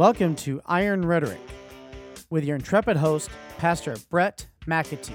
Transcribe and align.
Welcome 0.00 0.34
to 0.36 0.62
Iron 0.64 1.04
Rhetoric 1.04 1.42
with 2.30 2.42
your 2.42 2.56
intrepid 2.56 2.96
host, 2.96 3.28
Pastor 3.58 3.96
Bret 4.08 4.46
McAtee. 4.66 5.12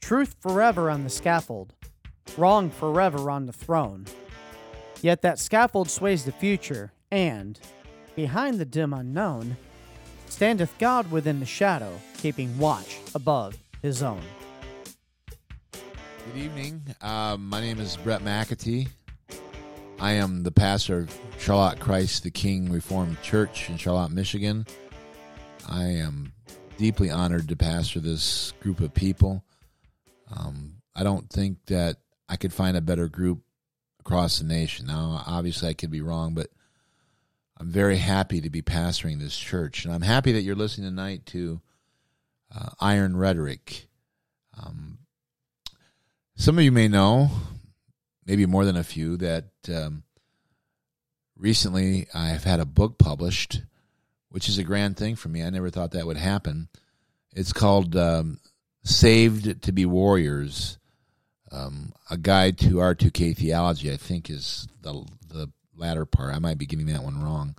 Truth 0.00 0.36
forever 0.40 0.88
on 0.88 1.04
the 1.04 1.10
scaffold, 1.10 1.74
wrong 2.38 2.70
forever 2.70 3.30
on 3.30 3.44
the 3.44 3.52
throne. 3.52 4.06
Yet 5.02 5.20
that 5.20 5.38
scaffold 5.38 5.90
sways 5.90 6.24
the 6.24 6.32
future, 6.32 6.94
and, 7.10 7.60
behind 8.16 8.58
the 8.58 8.64
dim 8.64 8.94
unknown, 8.94 9.58
standeth 10.28 10.72
God 10.78 11.10
within 11.10 11.38
the 11.38 11.44
shadow, 11.44 12.00
keeping 12.16 12.56
watch 12.56 13.00
above 13.14 13.58
his 13.82 14.02
own. 14.02 14.22
Good 15.72 16.36
evening. 16.38 16.82
Uh, 17.02 17.36
my 17.38 17.60
name 17.60 17.78
is 17.78 17.98
Bret 17.98 18.22
McAtee. 18.22 18.88
I 20.04 20.12
am 20.16 20.42
the 20.42 20.52
pastor 20.52 20.98
of 20.98 21.18
Charlotte 21.38 21.80
Christ 21.80 22.24
the 22.24 22.30
King 22.30 22.70
Reformed 22.70 23.22
Church 23.22 23.70
in 23.70 23.78
Charlotte, 23.78 24.10
Michigan. 24.10 24.66
I 25.66 25.84
am 25.84 26.34
deeply 26.76 27.10
honored 27.10 27.48
to 27.48 27.56
pastor 27.56 28.00
this 28.00 28.52
group 28.60 28.80
of 28.80 28.92
people. 28.92 29.42
Um, 30.30 30.82
I 30.94 31.04
don't 31.04 31.30
think 31.30 31.56
that 31.68 31.96
I 32.28 32.36
could 32.36 32.52
find 32.52 32.76
a 32.76 32.82
better 32.82 33.08
group 33.08 33.44
across 33.98 34.40
the 34.40 34.44
nation. 34.44 34.88
Now, 34.88 35.24
obviously, 35.26 35.70
I 35.70 35.72
could 35.72 35.90
be 35.90 36.02
wrong, 36.02 36.34
but 36.34 36.48
I'm 37.58 37.70
very 37.70 37.96
happy 37.96 38.42
to 38.42 38.50
be 38.50 38.60
pastoring 38.60 39.20
this 39.20 39.38
church. 39.38 39.86
And 39.86 39.94
I'm 39.94 40.02
happy 40.02 40.32
that 40.32 40.42
you're 40.42 40.54
listening 40.54 40.90
tonight 40.90 41.24
to 41.28 41.62
uh, 42.54 42.68
Iron 42.78 43.16
Rhetoric. 43.16 43.88
Um, 44.62 44.98
some 46.36 46.58
of 46.58 46.64
you 46.64 46.72
may 46.72 46.88
know, 46.88 47.30
maybe 48.26 48.46
more 48.46 48.64
than 48.64 48.76
a 48.76 48.84
few, 48.84 49.16
that 49.18 49.46
um, 49.68 50.02
recently 51.36 52.06
I've 52.14 52.44
had 52.44 52.60
a 52.60 52.66
book 52.66 52.98
published, 52.98 53.62
which 54.28 54.48
is 54.48 54.58
a 54.58 54.64
grand 54.64 54.96
thing 54.96 55.16
for 55.16 55.28
me. 55.28 55.42
I 55.42 55.50
never 55.50 55.70
thought 55.70 55.92
that 55.92 56.06
would 56.06 56.16
happen. 56.16 56.68
It's 57.32 57.52
called 57.52 57.96
um, 57.96 58.40
Saved 58.82 59.62
to 59.62 59.72
Be 59.72 59.86
Warriors, 59.86 60.78
um, 61.50 61.92
a 62.10 62.16
guide 62.16 62.58
to 62.58 62.76
R2K 62.76 63.36
theology, 63.36 63.92
I 63.92 63.96
think 63.96 64.30
is 64.30 64.68
the, 64.82 65.06
the 65.28 65.50
latter 65.76 66.04
part. 66.04 66.34
I 66.34 66.38
might 66.38 66.58
be 66.58 66.66
getting 66.66 66.86
that 66.86 67.02
one 67.02 67.22
wrong. 67.22 67.56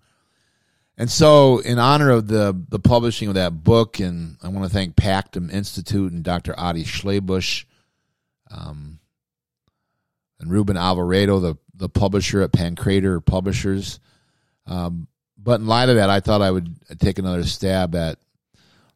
And 0.97 1.11
so, 1.11 1.59
in 1.59 1.77
honor 1.77 2.09
of 2.09 2.27
the, 2.27 2.57
the 2.69 2.79
publishing 2.79 3.27
of 3.27 3.33
that 3.33 3.63
book, 3.63 3.99
and 3.99 4.37
I 4.41 4.47
want 4.47 4.65
to 4.65 4.73
thank 4.73 4.95
Pactum 4.95 5.51
Institute 5.51 6.13
and 6.13 6.23
Dr. 6.23 6.57
Adi 6.57 6.85
Schlebusch, 6.85 7.65
um, 8.49 8.99
and 10.39 10.51
Ruben 10.51 10.77
Alvarado, 10.77 11.39
the, 11.39 11.55
the 11.73 11.89
publisher 11.89 12.41
at 12.41 12.51
Pancrator 12.51 13.23
Publishers. 13.23 13.99
Um, 14.67 15.07
but 15.37 15.59
in 15.59 15.67
light 15.67 15.89
of 15.89 15.95
that, 15.95 16.09
I 16.09 16.19
thought 16.19 16.41
I 16.41 16.51
would 16.51 16.75
take 16.99 17.19
another 17.19 17.43
stab 17.43 17.95
at 17.95 18.17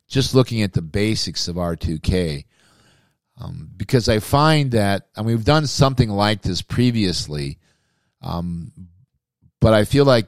just 0.07 0.33
looking 0.33 0.61
at 0.63 0.73
the 0.73 0.81
basics 0.81 1.47
of 1.47 1.55
R2K. 1.55 2.45
Um, 3.41 3.69
because 3.77 4.09
I 4.09 4.19
find 4.19 4.71
that, 4.71 5.07
and 5.15 5.25
we've 5.25 5.45
done 5.45 5.65
something 5.65 6.09
like 6.09 6.41
this 6.41 6.61
previously, 6.61 7.57
um, 8.21 8.71
but 9.61 9.73
I 9.73 9.85
feel 9.85 10.03
like 10.03 10.27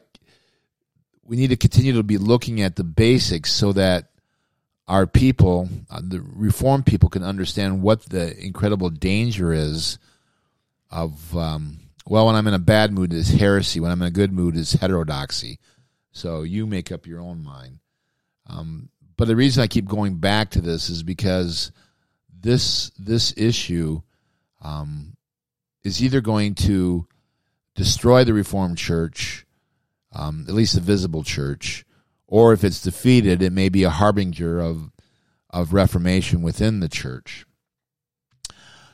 we 1.24 1.36
need 1.36 1.50
to 1.50 1.58
continue 1.58 1.94
to 1.94 2.04
be 2.04 2.18
looking 2.18 2.62
at 2.62 2.78
the 2.78 2.84
basics 2.86 3.52
so 3.52 3.74
that 3.74 4.12
our 4.88 5.08
people, 5.08 5.68
uh, 5.90 6.02
the 6.02 6.22
reformed 6.22 6.86
people, 6.86 7.10
can 7.10 7.24
understand 7.24 7.82
what 7.82 8.04
the 8.04 8.38
incredible 8.38 8.90
danger 8.90 9.52
is 9.52 9.98
of 10.92 11.36
um, 11.36 11.80
well, 12.06 12.26
when 12.26 12.36
I'm 12.36 12.48
in 12.48 12.54
a 12.54 12.60
bad 12.60 12.92
mood, 12.92 13.14
it's 13.14 13.30
heresy. 13.30 13.80
When 13.80 13.92
I'm 13.92 14.02
in 14.02 14.08
a 14.08 14.12
good 14.12 14.32
mood, 14.32 14.58
it's 14.58 14.74
heterodoxy. 14.74 15.60
So 16.12 16.44
you 16.44 16.66
make 16.66 16.92
up 16.92 17.08
your 17.08 17.22
own 17.22 17.44
mind. 17.44 17.80
Um, 18.48 18.90
but 19.18 19.28
the 19.28 19.36
reason 19.36 19.64
I 19.64 19.68
keep 19.68 19.86
going 19.86 20.18
back 20.18 20.52
to 20.52 20.62
this 20.62 20.90
is 20.90 21.04
because 21.04 21.72
this 22.42 22.92
this 22.98 23.34
issue 23.38 24.02
um, 24.62 25.16
is 25.84 26.04
either 26.04 26.22
going 26.22 26.56
to 26.56 27.08
destroy 27.76 28.24
the 28.24 28.34
Reformed 28.34 28.78
Church, 28.78 29.46
um, 30.12 30.46
at 30.48 30.54
least 30.54 30.76
the 30.76 30.82
visible 30.82 31.24
church, 31.24 31.86
or 32.28 32.52
if 32.52 32.64
it's 32.64 32.82
defeated, 32.82 33.42
it 33.42 33.54
may 33.54 33.70
be 33.70 33.84
a 33.84 33.90
harbinger 33.90 34.60
of 34.60 34.92
of 35.50 35.74
reformation 35.74 36.42
within 36.42 36.80
the 36.80 36.90
church. 36.90 37.46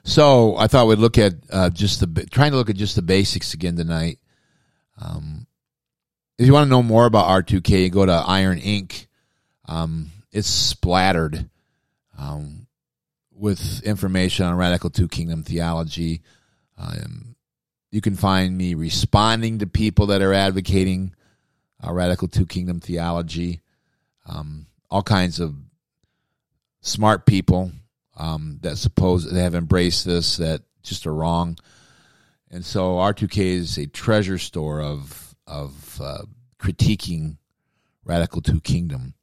So 0.08 0.56
I 0.56 0.68
thought 0.68 0.88
we'd 0.88 1.00
look 1.00 1.18
at 1.18 1.34
uh, 1.52 1.70
just 1.70 2.00
the 2.00 2.26
trying 2.28 2.52
to 2.52 2.58
look 2.58 2.70
at 2.70 2.78
just 2.78 2.96
the 2.96 3.02
basics 3.02 3.54
again 3.54 3.76
tonight. 3.76 4.20
Um, 5.02 5.48
if 6.38 6.48
you 6.48 6.54
want 6.54 6.66
to 6.66 6.70
know 6.70 6.82
more 6.82 7.06
about 7.06 7.28
R2K, 7.46 7.84
you 7.84 7.90
go 7.90 8.06
to 8.06 8.14
Iron 8.14 8.58
Ink. 8.58 9.10
Um, 9.66 10.12
it's 10.32 10.48
splattered 10.48 11.50
um, 12.18 12.68
with 13.34 13.84
information 13.84 14.46
on 14.46 14.56
Radical 14.56 14.90
Two 14.90 15.10
Kingdom 15.10 15.44
theology. 15.44 16.22
Um, 16.78 17.36
you 17.92 18.00
can 18.00 18.16
find 18.16 18.58
me 18.58 18.76
responding 18.76 19.60
to 19.60 19.68
people 19.68 20.06
that 20.06 20.22
are 20.22 20.34
advocating 20.34 21.14
uh, 21.86 21.92
Radical 21.92 22.30
Two 22.30 22.46
Kingdom 22.46 22.80
theology. 22.80 23.60
Um, 24.26 24.68
all 24.90 25.04
kinds 25.04 25.42
of 25.42 25.54
smart 26.80 27.26
people 27.26 27.74
um, 28.18 28.58
that 28.62 28.78
suppose 28.78 29.32
they 29.32 29.42
have 29.42 29.56
embraced 29.56 30.06
this 30.06 30.38
that 30.38 30.62
just 30.84 31.08
are 31.08 31.14
wrong. 31.14 31.58
And 32.50 32.66
so 32.66 32.96
R2K 32.96 33.38
is 33.38 33.78
a 33.78 33.88
treasure 33.88 34.38
store 34.38 34.82
of 34.82 35.36
of 35.46 36.02
uh, 36.02 36.24
critiquing 36.60 37.38
radical 38.04 38.42
two 38.42 38.60
kingdom. 38.62 39.14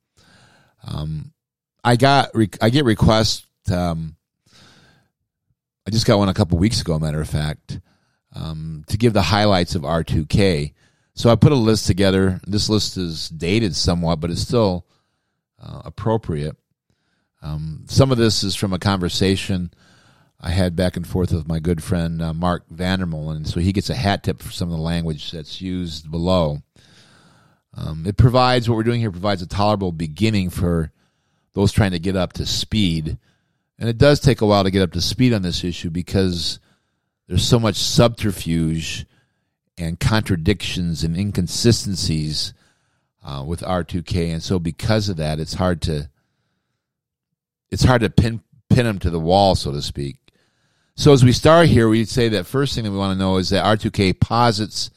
Um, 0.87 1.33
I 1.83 1.97
got 1.97 2.31
I 2.61 2.71
get 2.71 2.85
requests. 2.85 3.47
Um, 3.71 4.17
I 5.87 5.91
just 5.91 6.07
got 6.07 6.19
one 6.19 6.29
a 6.29 6.35
couple 6.35 6.59
weeks 6.59 6.81
ago. 6.81 6.99
Matter 6.99 7.21
of 7.21 7.29
fact, 7.29 7.81
um, 8.35 8.85
to 8.89 8.97
give 8.97 9.13
the 9.13 9.23
highlights 9.23 9.75
of 9.75 9.83
R2K. 9.83 10.73
So 11.15 11.31
I 11.31 11.37
put 11.37 11.53
a 11.53 11.57
list 11.57 11.87
together. 11.87 12.41
This 12.47 12.69
list 12.69 12.97
is 12.97 13.29
dated 13.29 13.77
somewhat, 13.77 14.21
but 14.21 14.31
it's 14.31 14.41
still 14.41 14.87
uh, 15.63 15.83
appropriate. 15.85 16.57
Um, 17.45 17.85
some 17.87 18.11
of 18.11 18.17
this 18.17 18.43
is 18.43 18.57
from 18.57 18.73
a 18.73 18.79
conversation 18.79 19.71
I 20.41 20.51
had 20.51 20.75
back 20.75 20.97
and 20.97 21.07
forth 21.07 21.31
with 21.31 21.47
my 21.47 21.59
good 21.59 21.83
friend 21.83 22.23
uh, 22.23 22.33
Mark 22.33 22.65
Vandermolen, 22.71 23.37
and 23.37 23.47
so 23.47 23.61
he 23.61 23.71
gets 23.71 23.91
a 23.91 23.95
hat 23.95 24.23
tip 24.23 24.41
for 24.41 24.51
some 24.51 24.71
of 24.71 24.77
the 24.77 24.83
language 24.83 25.31
that's 25.31 25.61
used 25.61 26.11
below. 26.11 26.63
Um, 27.75 28.07
it 28.07 28.17
provides 28.17 28.67
what 28.67 28.77
we're 28.77 28.83
doing 28.83 29.01
here 29.01 29.11
provides 29.11 29.43
a 29.43 29.47
tolerable 29.47 29.93
beginning 29.93 30.49
for 30.49 30.91
those 31.53 31.71
trying 31.71 31.91
to 31.91 31.99
get 31.99 32.17
up 32.17 32.33
to 32.35 32.47
speed, 32.47 33.19
and 33.79 33.91
it 33.91 33.99
does 33.99 34.21
take 34.21 34.41
a 34.41 34.47
while 34.47 34.65
to 34.65 34.71
get 34.71 34.83
up 34.83 34.93
to 34.93 35.03
speed 35.03 35.35
on 35.35 35.43
this 35.43 35.65
issue 35.65 35.91
because 35.91 36.61
there's 37.29 37.47
so 37.47 37.61
much 37.61 37.77
subterfuge 37.77 39.05
and 39.77 40.01
contradictions 40.01 41.05
and 41.05 41.15
inconsistencies 41.15 42.55
uh, 43.23 43.45
with 43.47 43.61
R2K, 43.61 44.33
and 44.33 44.43
so 44.43 44.59
because 44.59 45.11
of 45.11 45.19
that, 45.19 45.39
it's 45.39 45.55
hard 45.55 45.83
to 45.83 46.09
it's 47.71 47.85
hard 47.85 48.03
to 48.03 48.11
pin 48.11 48.43
pin 48.71 48.87
them 48.87 48.99
to 49.01 49.11
the 49.11 49.21
wall, 49.21 49.55
so 49.55 49.73
to 49.73 49.83
speak. 49.83 50.17
So 50.97 51.13
as 51.13 51.25
we 51.25 51.33
start 51.33 51.69
here, 51.69 51.89
we'd 51.89 52.09
say 52.09 52.29
that 52.31 52.47
first 52.47 52.75
thing 52.75 52.85
that 52.85 52.91
we 52.91 52.97
want 52.97 53.17
to 53.17 53.19
know 53.19 53.37
is 53.37 53.51
that 53.51 53.65
R2K 53.65 54.21
posits 54.21 54.91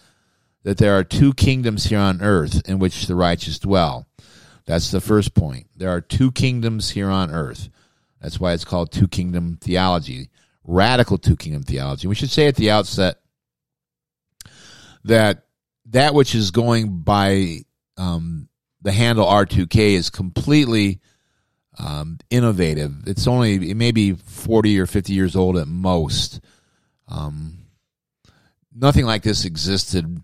that 0.63 0.77
there 0.77 0.97
are 0.97 1.03
two 1.03 1.33
kingdoms 1.33 1.85
here 1.85 1.99
on 1.99 2.21
earth 2.21 2.61
in 2.67 2.77
which 2.77 3.07
the 3.07 3.15
righteous 3.15 3.57
dwell. 3.57 4.07
That's 4.65 4.91
the 4.91 5.01
first 5.01 5.33
point. 5.33 5.67
There 5.75 5.89
are 5.89 6.01
two 6.01 6.31
kingdoms 6.31 6.89
here 6.91 7.09
on 7.09 7.31
earth. 7.31 7.69
That's 8.21 8.39
why 8.39 8.53
it's 8.53 8.65
called 8.65 8.91
two 8.91 9.07
kingdom 9.07 9.57
theology, 9.61 10.29
radical 10.63 11.17
two 11.17 11.35
kingdom 11.35 11.63
theology. 11.63 12.07
We 12.07 12.15
should 12.15 12.31
say 12.31 12.47
at 12.47 12.55
the 12.55 12.71
outset 12.71 13.19
that 15.05 15.45
that 15.85 16.13
which 16.13 16.35
is 16.35 16.51
going 16.51 16.99
by 16.99 17.61
um, 17.97 18.49
the 18.81 18.91
handle 18.91 19.25
R2K 19.25 19.93
is 19.93 20.09
completely 20.09 20.99
um, 21.79 22.19
innovative. 22.29 23.07
It's 23.07 23.27
only 23.27 23.69
it 23.69 23.77
may 23.77 23.91
be 23.91 24.13
forty 24.13 24.79
or 24.79 24.85
fifty 24.85 25.13
years 25.13 25.35
old 25.35 25.57
at 25.57 25.67
most. 25.67 26.39
Um, 27.07 27.59
nothing 28.75 29.05
like 29.05 29.23
this 29.23 29.45
existed 29.45 30.23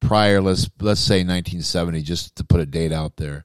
prior. 0.00 0.40
Let's 0.40 0.68
let's 0.80 1.00
say 1.00 1.18
1970, 1.18 2.02
just 2.02 2.36
to 2.36 2.44
put 2.44 2.60
a 2.60 2.66
date 2.66 2.92
out 2.92 3.16
there. 3.16 3.44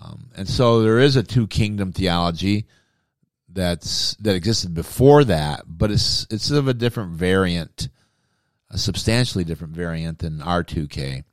Um, 0.00 0.30
and 0.36 0.48
so 0.48 0.82
there 0.82 0.98
is 0.98 1.16
a 1.16 1.22
two 1.22 1.46
kingdom 1.46 1.92
theology 1.92 2.66
that's 3.48 4.14
that 4.16 4.36
existed 4.36 4.74
before 4.74 5.24
that, 5.24 5.64
but 5.66 5.90
it's 5.90 6.26
it's 6.30 6.50
of 6.50 6.68
a 6.68 6.74
different 6.74 7.12
variant, 7.12 7.88
a 8.70 8.78
substantially 8.78 9.44
different 9.44 9.74
variant 9.74 10.20
than 10.20 10.38
R2K. 10.38 11.24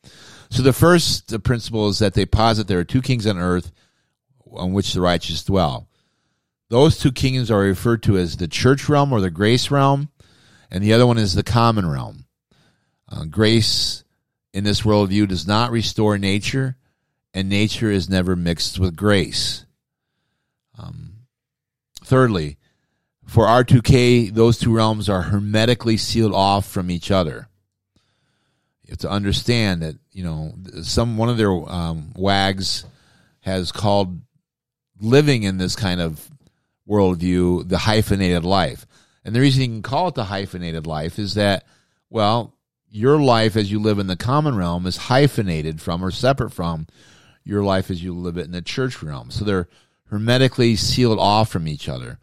So 0.50 0.64
the 0.64 0.74
first 0.74 1.44
principle 1.44 1.90
is 1.90 2.00
that 2.00 2.14
they 2.14 2.26
posit 2.26 2.68
there 2.68 2.80
are 2.80 2.86
two 2.86 3.02
kings 3.02 3.28
on 3.28 3.38
earth 3.38 3.72
on 4.54 4.74
which 4.74 4.94
the 4.94 5.02
righteous 5.02 5.44
dwell. 5.44 5.88
Those 6.70 6.98
two 6.98 7.12
kingdoms 7.12 7.50
are 7.50 7.60
referred 7.60 8.04
to 8.04 8.18
as 8.18 8.38
the 8.38 8.48
church 8.48 8.90
realm 8.90 9.14
or 9.14 9.22
the 9.22 9.32
grace 9.32 9.72
realm, 9.72 10.10
and 10.70 10.84
the 10.84 10.94
other 10.94 11.08
one 11.08 11.18
is 11.18 11.34
the 11.34 11.44
common 11.44 11.90
realm. 11.90 12.26
Uh, 13.10 13.24
grace 13.26 14.04
in 14.54 14.64
this 14.64 14.82
worldview 14.82 15.28
does 15.28 15.48
not 15.48 15.72
restore 15.72 16.18
nature, 16.18 16.76
and 17.34 17.48
nature 17.48 17.90
is 17.90 18.10
never 18.10 18.36
mixed 18.36 18.80
with 18.80 18.96
grace. 18.96 19.66
Um, 20.78 21.14
thirdly, 22.04 22.58
for 23.26 23.46
R2K, 23.46 24.34
those 24.34 24.58
two 24.58 24.76
realms 24.76 25.10
are 25.10 25.24
hermetically 25.24 25.98
sealed 25.98 26.34
off 26.34 26.66
from 26.66 26.92
each 26.92 27.12
other. 27.12 27.50
You 28.84 28.92
have 28.92 29.00
to 29.00 29.10
understand 29.10 29.82
that 29.82 29.96
you 30.12 30.24
know 30.24 30.54
some 30.82 31.18
one 31.18 31.28
of 31.28 31.38
their 31.38 31.52
um, 31.52 32.14
wags 32.16 32.86
has 33.42 33.72
called 33.72 34.22
living 35.00 35.44
in 35.44 35.58
this 35.58 35.76
kind 35.76 36.02
of 36.02 36.30
worldview 36.88 37.68
the 37.68 37.78
hyphenated 37.78 38.44
life, 38.46 38.86
and 39.24 39.36
the 39.36 39.42
reason 39.42 39.62
you 39.62 39.68
can 39.68 39.82
call 39.82 40.08
it 40.08 40.16
the 40.16 40.26
hyphenated 40.26 40.88
life 40.88 41.20
is 41.20 41.34
that 41.34 41.66
well, 42.10 42.54
your 42.90 43.20
life 43.20 43.56
as 43.56 43.72
you 43.72 43.80
live 43.80 44.00
in 44.00 44.08
the 44.08 44.16
common 44.16 44.56
realm 44.56 44.86
is 44.86 44.98
hyphenated 44.98 45.82
from 45.82 46.04
or 46.04 46.12
separate 46.12 46.52
from 46.52 46.88
your 47.44 47.64
life 47.64 47.92
as 47.92 48.04
you 48.04 48.14
live 48.14 48.38
it 48.38 48.46
in 48.46 48.52
the 48.52 48.62
church 48.62 49.02
realm. 49.02 49.30
So 49.30 49.44
they're 49.44 49.68
hermetically 50.10 50.76
sealed 50.76 51.20
off 51.20 51.50
from 51.50 51.68
each 51.68 51.90
other. 51.90 52.20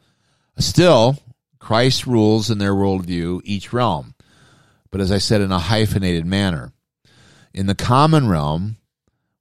Still, 0.58 1.18
Christ 1.58 2.06
rules 2.06 2.50
in 2.50 2.58
their 2.58 2.72
worldview 2.72 3.40
each 3.44 3.72
realm, 3.72 4.14
but 4.90 5.00
as 5.00 5.10
I 5.10 5.18
said, 5.18 5.40
in 5.40 5.52
a 5.52 5.58
hyphenated 5.58 6.26
manner. 6.26 6.72
In 7.52 7.66
the 7.66 7.74
common 7.74 8.28
realm, 8.28 8.76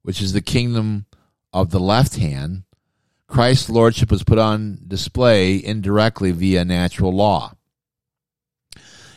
which 0.02 0.20
is 0.20 0.32
the 0.32 0.40
kingdom 0.40 1.06
of 1.52 1.70
the 1.70 1.80
left 1.80 2.16
hand, 2.16 2.64
Christ's 3.26 3.70
lordship 3.70 4.10
was 4.10 4.22
put 4.22 4.38
on 4.38 4.78
display 4.86 5.62
indirectly 5.64 6.30
via 6.30 6.64
natural 6.64 7.12
law. 7.12 7.54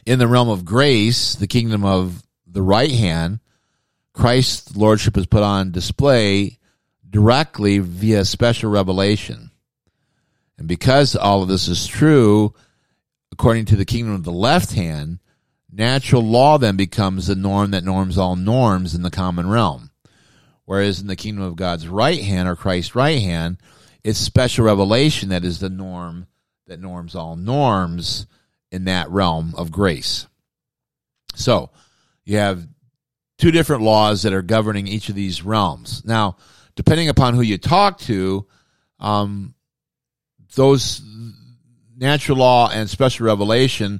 In 0.05 0.19
the 0.19 0.27
realm 0.27 0.49
of 0.49 0.65
grace, 0.65 1.35
the 1.35 1.47
kingdom 1.47 1.83
of 1.83 2.23
the 2.45 2.61
right 2.61 2.91
hand, 2.91 3.39
Christ's 4.13 4.75
lordship 4.75 5.17
is 5.17 5.25
put 5.25 5.43
on 5.43 5.71
display 5.71 6.57
directly 7.07 7.79
via 7.79 8.25
special 8.25 8.71
revelation. 8.71 9.51
And 10.57 10.67
because 10.67 11.15
all 11.15 11.43
of 11.43 11.49
this 11.49 11.67
is 11.67 11.85
true, 11.85 12.53
according 13.31 13.65
to 13.65 13.75
the 13.75 13.85
kingdom 13.85 14.15
of 14.15 14.23
the 14.23 14.31
left 14.31 14.73
hand, 14.73 15.19
natural 15.71 16.23
law 16.23 16.57
then 16.57 16.77
becomes 16.77 17.27
the 17.27 17.35
norm 17.35 17.71
that 17.71 17.83
norms 17.83 18.17
all 18.17 18.35
norms 18.35 18.95
in 18.95 19.03
the 19.03 19.11
common 19.11 19.49
realm. 19.49 19.91
Whereas 20.65 20.99
in 20.99 21.07
the 21.07 21.15
kingdom 21.15 21.43
of 21.43 21.55
God's 21.55 21.87
right 21.87 22.21
hand 22.21 22.49
or 22.49 22.55
Christ's 22.55 22.95
right 22.95 23.21
hand, 23.21 23.57
it's 24.07 24.19
special 24.19 24.63
revelation 24.63 25.29
that 25.29 25.43
is 25.43 25.59
the 25.59 25.69
norm 25.69 26.27
that 26.67 26.79
norms 26.79 27.13
all 27.13 27.35
norms 27.35 28.25
in 28.71 28.85
that 28.85 29.09
realm 29.09 29.53
of 29.57 29.69
grace. 29.69 30.27
So 31.35 31.71
you 32.23 32.37
have 32.37 32.65
two 33.37 33.51
different 33.51 33.81
laws 33.81 34.21
that 34.21 34.31
are 34.31 34.41
governing 34.41 34.87
each 34.87 35.09
of 35.09 35.15
these 35.15 35.43
realms. 35.43 36.05
Now, 36.05 36.37
depending 36.77 37.09
upon 37.09 37.33
who 37.33 37.41
you 37.41 37.57
talk 37.57 37.99
to, 37.99 38.47
um, 39.01 39.53
those 40.55 41.01
natural 41.97 42.37
law 42.37 42.69
and 42.71 42.89
special 42.89 43.25
revelation, 43.25 43.99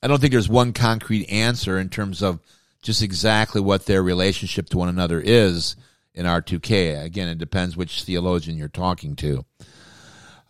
I 0.00 0.06
don't 0.06 0.20
think 0.20 0.32
there's 0.32 0.48
one 0.48 0.72
concrete 0.72 1.26
answer 1.26 1.80
in 1.80 1.88
terms 1.88 2.22
of 2.22 2.38
just 2.82 3.02
exactly 3.02 3.60
what 3.60 3.86
their 3.86 4.04
relationship 4.04 4.68
to 4.68 4.78
one 4.78 4.88
another 4.88 5.20
is 5.20 5.74
in 6.18 6.26
R2K. 6.26 7.02
Again, 7.02 7.28
it 7.28 7.38
depends 7.38 7.76
which 7.76 8.02
theologian 8.02 8.58
you're 8.58 8.68
talking 8.68 9.16
to. 9.16 9.44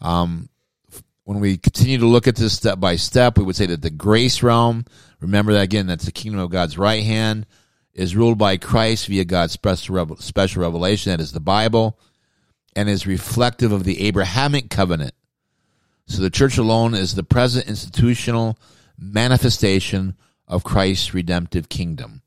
Um, 0.01 0.49
when 1.25 1.41
we 1.41 1.59
continue 1.59 1.99
to 1.99 2.07
look 2.07 2.27
at 2.27 2.37
this 2.37 2.55
step 2.55 2.81
by 2.81 2.97
step, 2.97 3.37
we 3.37 3.45
would 3.45 3.57
say 3.57 3.67
that 3.67 3.83
the 3.83 3.91
grace 3.91 4.43
realm, 4.43 4.87
remember 5.21 5.53
that 5.53 5.63
again, 5.63 5.87
that's 5.87 6.07
the 6.07 6.13
kingdom 6.13 6.41
of 6.41 6.51
God's 6.51 6.79
right 6.79 7.05
hand, 7.05 7.47
is 7.93 8.17
ruled 8.17 8.39
by 8.39 8.57
Christ 8.57 9.09
via 9.09 9.25
God's 9.25 9.53
special 9.53 10.63
revelation, 10.63 11.11
that 11.11 11.21
is 11.21 11.33
the 11.33 11.41
Bible 11.41 11.99
and 12.75 12.89
is 12.89 13.09
reflective 13.09 13.73
of 13.73 13.83
the 13.83 14.07
Abrahamic 14.07 14.71
covenant. 14.71 15.13
So 16.07 16.23
the 16.23 16.31
church 16.31 16.59
alone 16.59 16.95
is 16.95 17.15
the 17.15 17.25
present 17.25 17.67
institutional 17.67 18.57
manifestation 18.97 20.15
of 20.47 20.65
Christ's 20.65 21.13
redemptive 21.13 21.69
kingdom. 21.69 22.23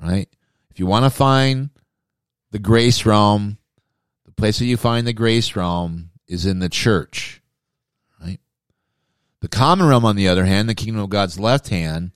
Right? 0.00 0.28
If 0.70 0.78
you 0.78 0.86
want 0.86 1.06
to 1.06 1.10
find 1.10 1.70
the 2.50 2.58
grace 2.58 3.04
realm, 3.04 3.58
the 4.24 4.32
place 4.32 4.58
that 4.58 4.66
you 4.66 4.76
find 4.76 5.06
the 5.06 5.12
grace 5.12 5.54
realm 5.56 6.10
is 6.26 6.46
in 6.46 6.58
the 6.58 6.68
church. 6.68 7.42
Right? 8.20 8.40
The 9.40 9.48
common 9.48 9.86
realm, 9.86 10.04
on 10.04 10.16
the 10.16 10.28
other 10.28 10.44
hand, 10.44 10.68
the 10.68 10.74
kingdom 10.74 11.02
of 11.02 11.10
God's 11.10 11.38
left 11.38 11.68
hand, 11.68 12.12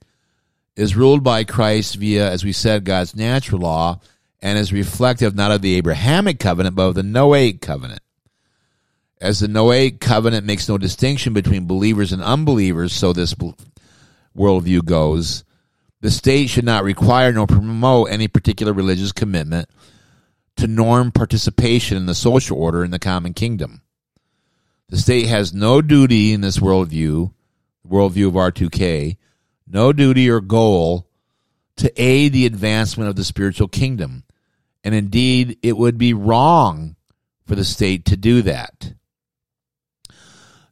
is 0.77 0.97
ruled 0.97 1.23
by 1.23 1.45
Christ 1.45 1.97
via, 1.97 2.31
as 2.31 2.45
we 2.45 2.53
said, 2.53 2.85
God's 2.85 3.15
natural 3.15 3.61
law 3.61 4.01
and 4.41 4.59
is 4.59 4.73
reflective 4.73 5.35
not 5.35 5.53
of 5.53 5.63
the 5.63 5.77
Abrahamic 5.77 6.41
covenant, 6.41 6.75
but 6.75 6.89
of 6.89 6.95
the 6.95 7.03
Noahic 7.03 7.61
covenant. 7.61 8.01
As 9.21 9.39
the 9.39 9.47
Noahic 9.47 10.01
covenant 10.01 10.45
makes 10.45 10.69
no 10.69 10.77
distinction 10.79 11.33
between 11.33 11.67
believers 11.67 12.13
and 12.13 12.21
unbelievers, 12.21 12.93
so 12.93 13.13
this 13.13 13.37
worldview 14.37 14.85
goes, 14.85 15.45
the 16.01 16.11
state 16.11 16.49
should 16.49 16.65
not 16.65 16.83
require 16.83 17.33
nor 17.33 17.47
promote 17.47 18.11
any 18.11 18.27
particular 18.27 18.73
religious 18.73 19.13
commitment 19.13 19.69
to 20.57 20.67
norm 20.67 21.13
participation 21.13 21.97
in 21.97 22.07
the 22.07 22.15
social 22.15 22.59
order 22.59 22.85
in 22.85 22.91
the 22.91 22.99
common 22.99 23.35
kingdom. 23.35 23.83
The 24.89 24.99
state 24.99 25.27
has 25.27 25.55
no 25.55 25.81
duty 25.81 26.33
in 26.33 26.41
this 26.43 26.59
worldview, 26.59 27.33
the 27.83 27.89
worldview 27.89 28.29
of 28.29 28.35
R2K, 28.35 29.17
no 29.67 29.93
duty 29.93 30.31
or 30.31 30.41
goal 30.41 31.09
to 31.77 31.93
aid 32.01 32.33
the 32.33 32.47
advancement 32.47 33.09
of 33.09 33.17
the 33.17 33.25
spiritual 33.25 33.69
kingdom 33.69 34.25
and 34.85 34.95
indeed, 34.95 35.59
it 35.63 35.77
would 35.77 35.97
be 35.97 36.15
wrong 36.15 36.97
for 37.47 37.55
the 37.55 37.65
state 37.65 38.07
to 38.07 38.17
do 38.17 38.43
that. 38.43 38.93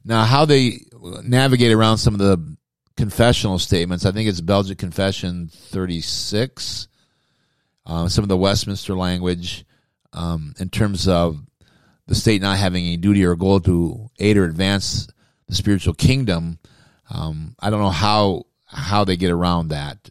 Now, 0.04 0.24
how 0.24 0.44
they 0.44 0.80
navigate 1.22 1.72
around 1.72 1.98
some 1.98 2.14
of 2.14 2.20
the 2.20 2.56
confessional 2.96 3.58
statements, 3.58 4.04
I 4.04 4.12
think 4.12 4.28
it's 4.28 4.40
Belgic 4.40 4.78
Confession 4.78 5.48
36, 5.52 6.88
uh, 7.86 8.08
some 8.08 8.24
of 8.24 8.28
the 8.28 8.36
Westminster 8.36 8.94
language 8.94 9.64
um, 10.12 10.54
in 10.58 10.68
terms 10.68 11.08
of 11.08 11.40
the 12.06 12.14
state 12.14 12.42
not 12.42 12.58
having 12.58 12.86
a 12.86 12.96
duty 12.96 13.24
or 13.24 13.36
goal 13.36 13.60
to 13.60 14.10
aid 14.18 14.36
or 14.36 14.44
advance 14.44 15.06
the 15.46 15.54
spiritual 15.54 15.94
kingdom. 15.94 16.58
Um, 17.08 17.54
I 17.60 17.70
don't 17.70 17.80
know 17.80 17.90
how 17.90 18.46
how 18.66 19.04
they 19.04 19.16
get 19.16 19.30
around 19.30 19.68
that 19.68 20.10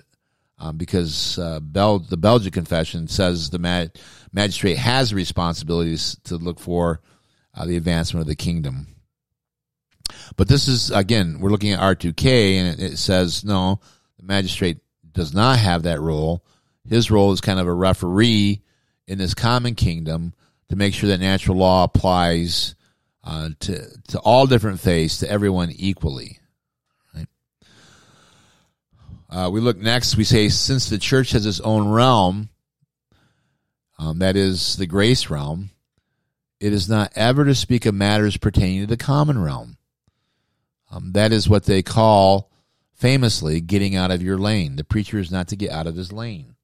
um, 0.60 0.78
because 0.78 1.40
uh, 1.40 1.60
Bel- 1.62 2.00
the 2.00 2.18
Belgian 2.18 2.52
Confession 2.52 3.08
says 3.08 3.50
the 3.50 3.60
ma- 3.60 3.86
magistrate 4.34 4.78
has 4.78 5.14
responsibilities 5.14 6.18
to 6.26 6.36
look 6.36 6.60
for 6.60 7.02
uh, 7.54 7.66
the 7.66 7.78
advancement 7.78 8.22
of 8.22 8.28
the 8.28 8.36
kingdom. 8.36 8.88
But 10.36 10.48
this 10.48 10.68
is 10.68 10.92
again, 10.92 11.40
we're 11.40 11.50
looking 11.50 11.72
at 11.72 11.80
R2K, 11.80 12.54
and 12.54 12.80
it, 12.80 12.94
it 12.94 12.98
says 12.98 13.44
no, 13.44 13.80
the 14.18 14.26
magistrate 14.26 14.80
does 15.12 15.34
not 15.34 15.60
have 15.60 15.84
that 15.84 16.02
role. 16.02 16.46
His 16.88 17.12
role 17.12 17.32
is 17.32 17.42
kind 17.42 17.60
of 17.60 17.68
a 17.68 17.74
referee 17.74 18.64
in 19.10 19.18
this 19.18 19.34
common 19.34 19.76
kingdom 19.76 20.34
to 20.70 20.76
make 20.76 20.94
sure 20.94 21.10
that 21.10 21.20
natural 21.20 21.58
law 21.58 21.84
applies 21.84 22.76
uh, 23.24 23.50
to 23.60 23.86
to 24.08 24.20
all 24.20 24.46
different 24.46 24.80
faiths 24.80 25.18
to 25.18 25.30
everyone 25.30 25.72
equally. 25.76 26.40
Uh, 29.30 29.48
we 29.52 29.60
look 29.60 29.78
next, 29.78 30.18
we 30.18 30.24
say, 30.24 30.50
since 30.50 30.90
the 30.90 30.98
church 30.98 31.32
has 31.32 31.46
its 31.46 31.60
own 31.60 31.88
realm, 31.88 32.50
um, 34.00 34.20
that 34.20 34.36
is 34.36 34.76
the 34.78 34.88
grace 34.88 35.30
realm, 35.30 35.70
it 36.60 36.74
is 36.74 36.90
not 36.90 37.12
ever 37.16 37.46
to 37.46 37.54
speak 37.54 37.86
of 37.86 37.94
matters 37.94 38.38
pertaining 38.38 38.82
to 38.82 38.88
the 38.88 38.98
common 38.98 39.40
realm. 39.40 39.78
Um, 40.92 41.12
that 41.12 41.32
is 41.32 41.48
what 41.48 41.66
they 41.66 41.84
call, 41.84 42.50
famously, 42.96 43.62
getting 43.62 43.96
out 43.96 44.10
of 44.10 44.24
your 44.24 44.40
lane. 44.40 44.78
The 44.78 44.84
preacher 44.84 45.20
is 45.20 45.32
not 45.32 45.48
to 45.50 45.56
get 45.56 45.70
out 45.70 45.86
of 45.86 45.96
his 45.96 46.12
lane, 46.12 46.56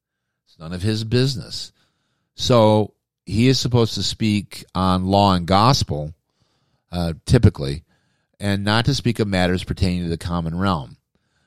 it's 0.44 0.58
none 0.58 0.72
of 0.72 0.82
his 0.82 1.04
business. 1.04 1.70
So 2.36 2.94
he 3.24 3.48
is 3.48 3.58
supposed 3.58 3.94
to 3.94 4.02
speak 4.02 4.64
on 4.74 5.06
law 5.06 5.34
and 5.34 5.46
gospel, 5.46 6.14
uh, 6.92 7.14
typically, 7.24 7.82
and 8.38 8.62
not 8.62 8.84
to 8.84 8.94
speak 8.94 9.18
of 9.18 9.26
matters 9.26 9.64
pertaining 9.64 10.04
to 10.04 10.08
the 10.08 10.18
common 10.18 10.56
realm 10.56 10.98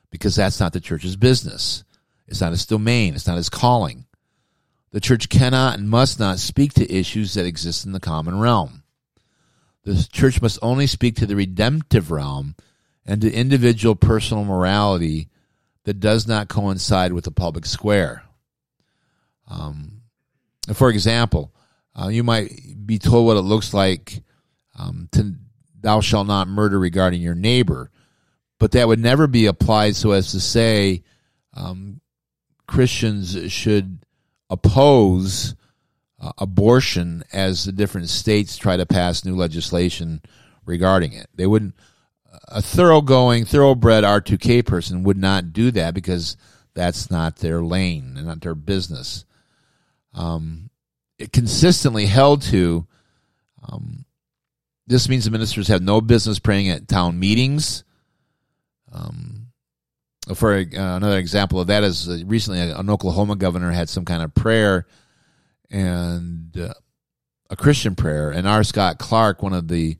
because 0.10 0.36
that's 0.36 0.60
not 0.60 0.74
the 0.74 0.80
church's 0.80 1.16
business. 1.16 1.84
It's 2.28 2.42
not 2.42 2.54
its 2.54 2.66
domain. 2.66 3.14
It's 3.16 3.28
not 3.28 3.38
its 3.38 3.50
calling. 3.50 4.06
The 4.92 5.00
church 5.00 5.30
cannot 5.30 5.78
and 5.78 5.90
must 5.90 6.20
not 6.20 6.40
speak 6.40 6.74
to 6.74 6.92
issues 6.92 7.36
that 7.36 7.46
exist 7.46 7.86
in 7.86 7.92
the 7.92 8.00
common 8.00 8.40
realm. 8.40 8.84
The 9.84 10.08
church 10.12 10.42
must 10.42 10.60
only 10.62 10.88
speak 10.88 11.16
to 11.18 11.28
the 11.28 11.36
redemptive 11.36 12.12
realm 12.12 12.56
and 13.06 13.22
to 13.22 13.32
individual 13.32 13.96
personal 13.96 14.44
morality 14.44 15.30
that 15.84 16.00
does 16.00 16.28
not 16.28 16.48
coincide 16.48 17.14
with 17.14 17.24
the 17.24 17.32
public 17.32 17.66
square. 17.66 18.24
Um, 19.48 19.99
for 20.76 20.90
example, 20.90 21.54
uh, 22.00 22.08
you 22.08 22.24
might 22.24 22.52
be 22.86 23.00
told 23.00 23.26
what 23.26 23.38
it 23.38 23.42
looks 23.42 23.74
like 23.74 24.22
um, 24.78 25.10
to 25.12 25.36
thou 25.82 26.02
shalt 26.02 26.28
not 26.28 26.48
murder 26.48 26.78
regarding 26.78 27.22
your 27.22 27.36
neighbor 27.36 27.90
but 28.60 28.74
that 28.74 28.88
would 28.88 29.00
never 29.00 29.26
be 29.26 29.46
applied 29.48 29.96
so 29.96 30.12
as 30.12 30.32
to 30.32 30.40
say 30.40 31.02
um, 31.56 32.02
Christians 32.68 33.52
should 33.52 34.00
oppose 34.50 35.56
uh, 36.20 36.34
abortion 36.38 37.24
as 37.32 37.64
the 37.64 37.72
different 37.72 38.10
states 38.10 38.58
try 38.58 38.76
to 38.76 38.86
pass 38.86 39.24
new 39.24 39.36
legislation 39.36 40.22
regarding 40.66 41.14
it. 41.14 41.28
They 41.34 41.48
wouldn't 41.48 41.76
a 42.50 42.62
thoroughgoing, 42.62 43.46
thoroughbred 43.46 44.04
R2K 44.04 44.66
person 44.66 45.04
would 45.04 45.18
not 45.18 45.54
do 45.54 45.72
that 45.72 45.94
because 45.94 46.38
that's 46.76 47.10
not 47.10 47.38
their 47.38 47.64
lane 47.64 48.16
and 48.18 48.28
not 48.28 48.42
their 48.42 48.56
business. 48.56 49.26
Um, 50.14 50.70
it 51.18 51.32
consistently 51.32 52.06
held 52.06 52.42
to. 52.44 52.88
Um, 53.68 54.06
this 54.88 55.08
means 55.08 55.26
the 55.26 55.32
ministers 55.32 55.68
have 55.68 55.82
no 55.82 56.02
business 56.02 56.40
praying 56.40 56.70
at 56.70 56.88
town 56.88 57.20
meetings. 57.20 57.84
Um, 58.92 59.48
for 60.34 60.56
uh, 60.56 60.66
another 60.72 61.18
example 61.18 61.60
of 61.60 61.68
that 61.68 61.84
is 61.84 62.08
uh, 62.08 62.20
recently 62.26 62.60
an 62.60 62.90
Oklahoma 62.90 63.36
governor 63.36 63.72
had 63.72 63.90
some 63.90 64.06
kind 64.06 64.24
of 64.24 64.34
prayer 64.34 64.88
and 65.70 66.58
uh, 66.58 66.74
a 67.50 67.56
Christian 67.56 67.96
prayer, 67.96 68.30
and 68.30 68.48
R. 68.48 68.64
Scott 68.64 69.00
Clark, 69.00 69.42
one 69.42 69.54
of 69.54 69.68
the 69.68 69.98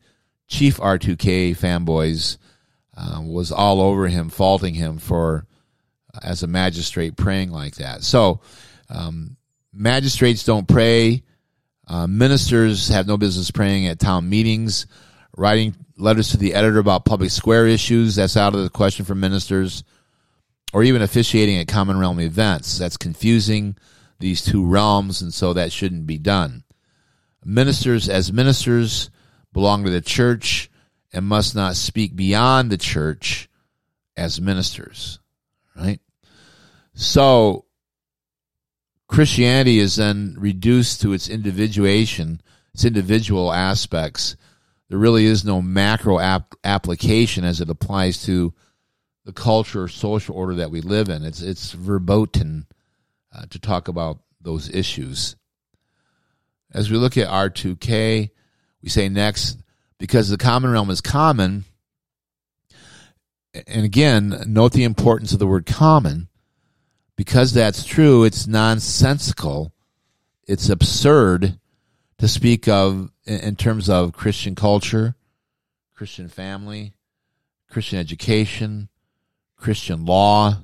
chief 0.48 0.78
R2K 0.78 1.58
fanboys, 1.58 2.38
uh, 2.96 3.22
was 3.22 3.52
all 3.52 3.82
over 3.82 4.08
him, 4.08 4.30
faulting 4.30 4.76
him 4.76 4.98
for 4.98 5.46
uh, 6.14 6.20
as 6.24 6.44
a 6.44 6.48
magistrate 6.48 7.18
praying 7.18 7.52
like 7.52 7.76
that. 7.76 8.04
So, 8.04 8.42
um, 8.90 9.38
magistrates 9.74 10.44
don't 10.44 10.68
pray. 10.68 11.24
Uh, 11.88 12.08
ministers 12.08 12.90
have 12.90 13.08
no 13.08 13.18
business 13.18 13.52
praying 13.52 13.88
at 13.88 14.00
town 14.00 14.30
meetings, 14.30 14.86
writing 15.36 15.76
letters 15.98 16.30
to 16.30 16.38
the 16.38 16.54
editor 16.54 16.80
about 16.80 17.06
public 17.06 17.32
square 17.32 17.68
issues. 17.68 18.16
That's 18.16 18.38
out 18.38 18.54
of 18.54 18.62
the 18.62 18.70
question 18.70 19.06
for 19.06 19.16
ministers, 19.16 19.84
or 20.72 20.84
even 20.84 21.02
officiating 21.02 21.58
at 21.58 21.68
common 21.68 21.98
realm 21.98 22.20
events. 22.20 22.78
That's 22.78 22.98
confusing 22.98 23.76
these 24.20 24.44
two 24.44 24.66
realms, 24.66 25.22
and 25.22 25.34
so 25.34 25.54
that 25.54 25.72
shouldn't 25.72 26.06
be 26.06 26.18
done. 26.18 26.64
Ministers, 27.44 28.10
as 28.10 28.34
ministers, 28.34 29.10
belong 29.54 29.84
to 29.84 29.90
the 29.90 30.02
church 30.02 30.70
and 31.12 31.26
must 31.26 31.56
not 31.56 31.76
speak 31.76 32.16
beyond 32.16 32.70
the 32.70 32.78
church 32.78 33.50
as 34.16 34.42
ministers, 34.42 35.20
right? 35.76 36.00
So 36.94 37.66
Christianity 39.10 39.80
is 39.80 39.96
then 39.96 40.36
reduced 40.38 41.02
to 41.02 41.14
its 41.14 41.28
individuation, 41.28 42.42
its 42.74 42.86
individual 42.86 43.52
aspects. 43.52 44.38
There 44.88 45.00
really 45.00 45.26
is 45.26 45.44
no 45.44 45.62
macro 45.62 46.20
ap- 46.20 46.56
application 46.64 47.44
as 47.44 47.60
it 47.60 47.70
applies 47.70 48.24
to 48.26 48.54
the 49.26 49.34
culture 49.34 49.84
or 49.84 49.88
social 49.88 50.36
order 50.36 50.56
that 50.56 50.72
we 50.72 50.82
live 50.82 51.10
in. 51.10 51.24
It's 51.24 51.42
it's 51.42 51.72
verboten 51.72 52.68
uh, 53.34 53.46
to 53.50 53.60
talk 53.60 53.88
about 53.88 54.20
those 54.42 54.70
issues. 54.70 55.36
As 56.72 56.92
we 56.92 56.98
look 56.98 57.18
at 57.18 57.28
R2K, 57.28 58.30
we 58.84 58.90
say 58.90 59.10
next, 59.10 59.58
because 59.98 60.30
the 60.30 60.38
common 60.38 60.72
realm 60.72 60.92
is 60.92 61.02
common, 61.02 61.66
and 63.68 63.86
again, 63.86 64.44
note 64.46 64.74
the 64.74 64.84
importance 64.84 65.34
of 65.34 65.40
the 65.40 65.48
word 65.48 65.66
common. 65.66 66.29
Because 67.20 67.52
that's 67.52 67.84
true, 67.84 68.24
it's 68.24 68.48
nonsensical, 68.48 69.74
it's 70.48 70.70
absurd 70.70 71.60
to 72.18 72.28
speak 72.30 72.70
of 72.70 73.12
in 73.26 73.58
terms 73.58 73.90
of 73.90 74.14
Christian 74.14 74.56
culture, 74.56 75.16
Christian 75.94 76.30
family, 76.30 76.94
Christian 77.70 78.00
education, 78.00 78.88
Christian 79.58 80.06
law, 80.06 80.60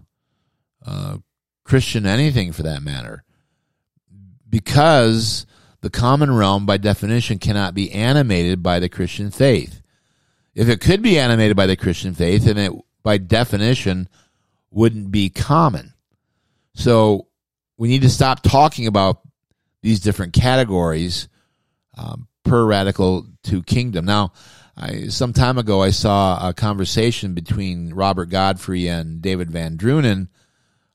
uh, 0.86 1.18
Christian 1.66 2.06
anything 2.06 2.54
for 2.54 2.64
that 2.64 2.82
matter. 2.82 3.26
Because 4.50 5.46
the 5.82 5.90
common 5.90 6.34
realm, 6.34 6.66
by 6.66 6.78
definition, 6.78 7.38
cannot 7.38 7.74
be 7.74 7.92
animated 7.92 8.64
by 8.64 8.80
the 8.80 8.88
Christian 8.88 9.30
faith. 9.30 9.82
If 10.54 10.70
it 10.70 10.80
could 10.80 11.02
be 11.02 11.20
animated 11.20 11.58
by 11.58 11.66
the 11.68 11.76
Christian 11.76 12.14
faith, 12.14 12.46
then 12.46 12.58
it, 12.58 12.72
by 13.04 13.18
definition, 13.18 14.08
wouldn't 14.72 15.12
be 15.12 15.30
common. 15.30 15.92
So 16.75 17.27
we 17.77 17.88
need 17.88 18.03
to 18.03 18.10
stop 18.10 18.44
talking 18.44 18.86
about 18.86 19.22
these 19.82 20.00
different 20.00 20.34
categories 20.34 21.27
um, 21.98 22.27
per 22.44 22.63
radical 22.63 23.25
two 23.44 23.63
kingdom. 23.63 24.05
Now, 24.05 24.34
I, 24.77 25.08
some 25.08 25.34
time 25.34 25.58
ago, 25.58 25.82
I 25.82 25.91
saw 25.91 26.50
a 26.50 26.53
conversation 26.53 27.34
between 27.34 27.94
Robert 27.94 28.29
Godfrey 28.29 28.88
and 28.88 29.22
David 29.22 29.50
Van 29.50 29.77
Drunen 29.77 30.27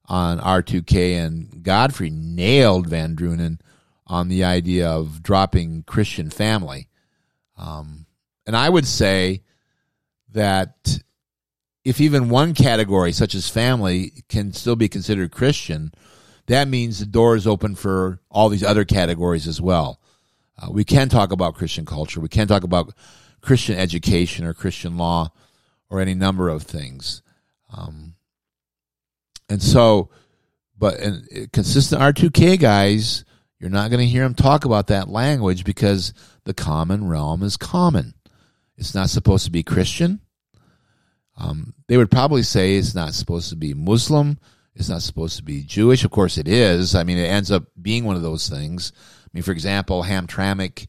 on 0.04 0.38
R2K, 0.38 1.14
and 1.24 1.62
Godfrey 1.62 2.10
nailed 2.10 2.88
Van 2.88 3.16
Drunen 3.16 3.58
on 4.06 4.28
the 4.28 4.44
idea 4.44 4.90
of 4.90 5.22
dropping 5.22 5.84
Christian 5.84 6.30
family. 6.30 6.88
Um, 7.56 8.06
and 8.46 8.56
I 8.56 8.68
would 8.68 8.86
say 8.86 9.42
that 10.32 10.98
if 11.84 12.00
even 12.00 12.28
one 12.28 12.54
category, 12.54 13.12
such 13.12 13.34
as 13.34 13.48
family, 13.48 14.12
can 14.28 14.52
still 14.52 14.76
be 14.76 14.88
considered 14.88 15.30
Christian, 15.32 15.92
that 16.46 16.68
means 16.68 16.98
the 16.98 17.06
door 17.06 17.36
is 17.36 17.46
open 17.46 17.74
for 17.74 18.20
all 18.30 18.48
these 18.48 18.64
other 18.64 18.84
categories 18.84 19.46
as 19.46 19.60
well. 19.60 20.00
Uh, 20.58 20.68
we 20.70 20.84
can 20.84 21.08
talk 21.08 21.32
about 21.32 21.54
Christian 21.54 21.86
culture. 21.86 22.20
We 22.20 22.28
can 22.28 22.48
talk 22.48 22.64
about 22.64 22.92
Christian 23.40 23.78
education 23.78 24.44
or 24.44 24.52
Christian 24.52 24.98
law 24.98 25.32
or 25.88 26.00
any 26.00 26.14
number 26.14 26.48
of 26.48 26.62
things. 26.62 27.22
Um, 27.72 28.14
and 29.48 29.62
so, 29.62 30.10
but 30.78 30.98
and 31.00 31.52
consistent 31.52 32.00
R2K 32.02 32.58
guys, 32.58 33.24
you're 33.58 33.70
not 33.70 33.90
going 33.90 34.00
to 34.00 34.06
hear 34.06 34.22
them 34.22 34.34
talk 34.34 34.64
about 34.64 34.86
that 34.88 35.08
language 35.08 35.64
because 35.64 36.14
the 36.44 36.54
common 36.54 37.08
realm 37.08 37.42
is 37.42 37.56
common. 37.56 38.14
It's 38.76 38.94
not 38.94 39.10
supposed 39.10 39.44
to 39.44 39.50
be 39.50 39.62
Christian. 39.62 40.20
Um, 41.40 41.74
they 41.88 41.96
would 41.96 42.10
probably 42.10 42.42
say 42.42 42.74
it's 42.76 42.94
not 42.94 43.14
supposed 43.14 43.48
to 43.50 43.56
be 43.56 43.72
Muslim. 43.72 44.38
It's 44.74 44.88
not 44.88 45.02
supposed 45.02 45.36
to 45.38 45.42
be 45.42 45.62
Jewish. 45.62 46.04
Of 46.04 46.10
course, 46.10 46.38
it 46.38 46.46
is. 46.46 46.94
I 46.94 47.02
mean, 47.02 47.18
it 47.18 47.26
ends 47.26 47.50
up 47.50 47.64
being 47.80 48.04
one 48.04 48.16
of 48.16 48.22
those 48.22 48.48
things. 48.48 48.92
I 48.96 49.28
mean, 49.32 49.42
for 49.42 49.52
example, 49.52 50.02
Hamtramck 50.02 50.86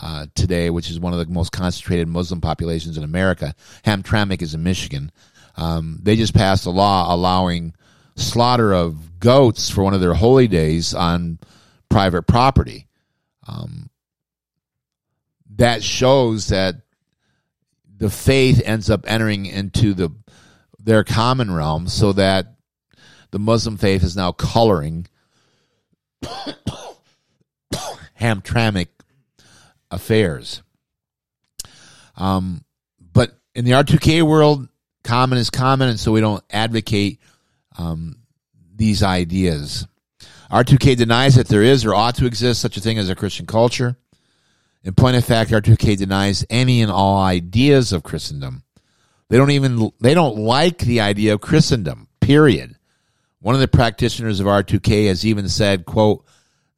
uh, 0.00 0.26
today, 0.34 0.70
which 0.70 0.90
is 0.90 0.98
one 0.98 1.12
of 1.12 1.18
the 1.18 1.32
most 1.32 1.52
concentrated 1.52 2.08
Muslim 2.08 2.40
populations 2.40 2.96
in 2.96 3.04
America, 3.04 3.54
Hamtramck 3.84 4.42
is 4.42 4.54
in 4.54 4.62
Michigan. 4.62 5.12
Um, 5.56 6.00
they 6.02 6.16
just 6.16 6.34
passed 6.34 6.66
a 6.66 6.70
law 6.70 7.14
allowing 7.14 7.74
slaughter 8.16 8.72
of 8.72 9.20
goats 9.20 9.68
for 9.68 9.84
one 9.84 9.94
of 9.94 10.00
their 10.00 10.14
holy 10.14 10.48
days 10.48 10.94
on 10.94 11.38
private 11.88 12.22
property. 12.22 12.88
Um, 13.46 13.90
that 15.56 15.82
shows 15.82 16.48
that 16.48 16.76
the 18.02 18.10
faith 18.10 18.60
ends 18.64 18.90
up 18.90 19.04
entering 19.06 19.46
into 19.46 19.94
the 19.94 20.10
their 20.80 21.04
common 21.04 21.52
realm 21.52 21.86
so 21.86 22.12
that 22.12 22.56
the 23.30 23.38
Muslim 23.38 23.76
faith 23.76 24.02
is 24.02 24.16
now 24.16 24.32
coloring 24.32 25.06
Hamtramck 28.20 28.88
affairs. 29.88 30.62
Um, 32.16 32.64
but 33.00 33.38
in 33.54 33.64
the 33.64 33.70
R2K 33.70 34.24
world, 34.24 34.66
common 35.04 35.38
is 35.38 35.50
common, 35.50 35.88
and 35.88 36.00
so 36.00 36.10
we 36.10 36.20
don't 36.20 36.42
advocate 36.50 37.20
um, 37.78 38.16
these 38.74 39.04
ideas. 39.04 39.86
R2K 40.50 40.96
denies 40.96 41.36
that 41.36 41.46
there 41.46 41.62
is 41.62 41.84
or 41.84 41.94
ought 41.94 42.16
to 42.16 42.26
exist 42.26 42.60
such 42.60 42.76
a 42.76 42.80
thing 42.80 42.98
as 42.98 43.08
a 43.08 43.14
Christian 43.14 43.46
culture. 43.46 43.96
In 44.84 44.94
point 44.94 45.16
of 45.16 45.24
fact, 45.24 45.50
R2K 45.50 45.96
denies 45.96 46.44
any 46.50 46.82
and 46.82 46.90
all 46.90 47.22
ideas 47.22 47.92
of 47.92 48.02
Christendom. 48.02 48.64
They 49.28 49.36
don't 49.36 49.52
even 49.52 49.92
they 50.00 50.14
don't 50.14 50.38
like 50.38 50.78
the 50.78 51.00
idea 51.00 51.34
of 51.34 51.40
Christendom. 51.40 52.08
Period. 52.20 52.76
One 53.40 53.54
of 53.54 53.60
the 53.60 53.68
practitioners 53.68 54.40
of 54.40 54.46
R2K 54.46 55.06
has 55.06 55.24
even 55.24 55.48
said, 55.48 55.86
"quote 55.86 56.26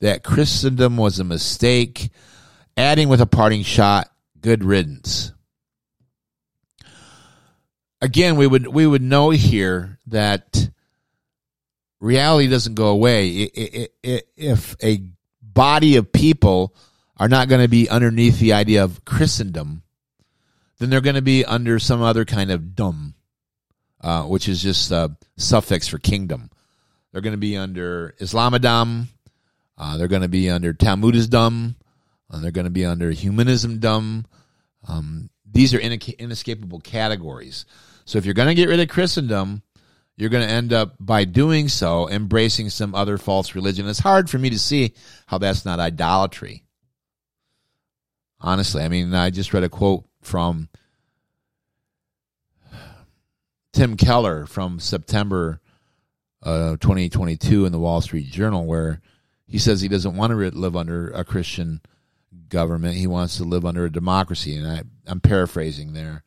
that 0.00 0.22
Christendom 0.22 0.96
was 0.96 1.18
a 1.18 1.24
mistake," 1.24 2.10
adding 2.76 3.08
with 3.08 3.20
a 3.20 3.26
parting 3.26 3.62
shot, 3.62 4.10
"Good 4.40 4.64
riddance." 4.64 5.32
Again, 8.00 8.36
we 8.36 8.46
would 8.46 8.66
we 8.66 8.86
would 8.86 9.02
know 9.02 9.30
here 9.30 9.98
that 10.08 10.68
reality 12.00 12.48
doesn't 12.48 12.74
go 12.74 12.88
away 12.88 13.48
if 14.44 14.76
a 14.82 15.02
body 15.42 15.96
of 15.96 16.12
people 16.12 16.74
are 17.18 17.28
not 17.28 17.48
going 17.48 17.62
to 17.62 17.68
be 17.68 17.88
underneath 17.88 18.38
the 18.38 18.52
idea 18.52 18.82
of 18.82 19.04
Christendom, 19.04 19.82
then 20.78 20.90
they're 20.90 21.00
going 21.00 21.14
to 21.14 21.22
be 21.22 21.44
under 21.44 21.78
some 21.78 22.02
other 22.02 22.24
kind 22.24 22.50
of 22.50 22.74
dumb, 22.74 23.14
uh, 24.00 24.24
which 24.24 24.48
is 24.48 24.62
just 24.62 24.90
a 24.90 25.16
suffix 25.36 25.88
for 25.88 25.98
kingdom. 25.98 26.50
They're 27.12 27.22
going 27.22 27.34
to 27.34 27.38
be 27.38 27.56
under 27.56 28.14
Islamadom. 28.20 29.06
Uh, 29.78 29.96
they're 29.96 30.08
going 30.08 30.22
to 30.22 30.28
be 30.28 30.50
under 30.50 30.72
Talmudism. 30.72 31.76
Uh, 32.30 32.40
they're 32.40 32.50
going 32.50 32.64
to 32.64 32.70
be 32.70 32.84
under 32.84 33.10
humanism 33.10 33.78
dumb. 33.78 34.26
Um, 34.88 35.30
these 35.48 35.74
are 35.74 35.78
inescapable 35.78 36.80
categories. 36.80 37.64
So 38.04 38.18
if 38.18 38.24
you're 38.24 38.34
going 38.34 38.48
to 38.48 38.54
get 38.54 38.68
rid 38.68 38.80
of 38.80 38.88
Christendom, 38.88 39.62
you're 40.16 40.30
going 40.30 40.46
to 40.46 40.52
end 40.52 40.72
up 40.72 40.94
by 40.98 41.24
doing 41.24 41.68
so 41.68 42.08
embracing 42.08 42.70
some 42.70 42.94
other 42.94 43.18
false 43.18 43.54
religion. 43.54 43.88
It's 43.88 44.00
hard 44.00 44.28
for 44.28 44.38
me 44.38 44.50
to 44.50 44.58
see 44.58 44.94
how 45.26 45.38
that's 45.38 45.64
not 45.64 45.80
idolatry. 45.80 46.63
Honestly, 48.44 48.82
I 48.82 48.88
mean, 48.88 49.14
I 49.14 49.30
just 49.30 49.54
read 49.54 49.64
a 49.64 49.70
quote 49.70 50.04
from 50.20 50.68
Tim 53.72 53.96
Keller 53.96 54.44
from 54.44 54.78
September 54.78 55.62
uh, 56.42 56.72
2022 56.76 57.64
in 57.64 57.72
the 57.72 57.78
Wall 57.78 58.02
Street 58.02 58.26
Journal, 58.26 58.66
where 58.66 59.00
he 59.46 59.56
says 59.56 59.80
he 59.80 59.88
doesn't 59.88 60.14
want 60.14 60.30
to 60.30 60.36
live 60.36 60.76
under 60.76 61.08
a 61.12 61.24
Christian 61.24 61.80
government. 62.50 62.96
He 62.96 63.06
wants 63.06 63.38
to 63.38 63.44
live 63.44 63.64
under 63.64 63.86
a 63.86 63.90
democracy, 63.90 64.54
and 64.56 64.66
I, 64.66 64.82
I'm 65.06 65.20
paraphrasing 65.20 65.94
there. 65.94 66.22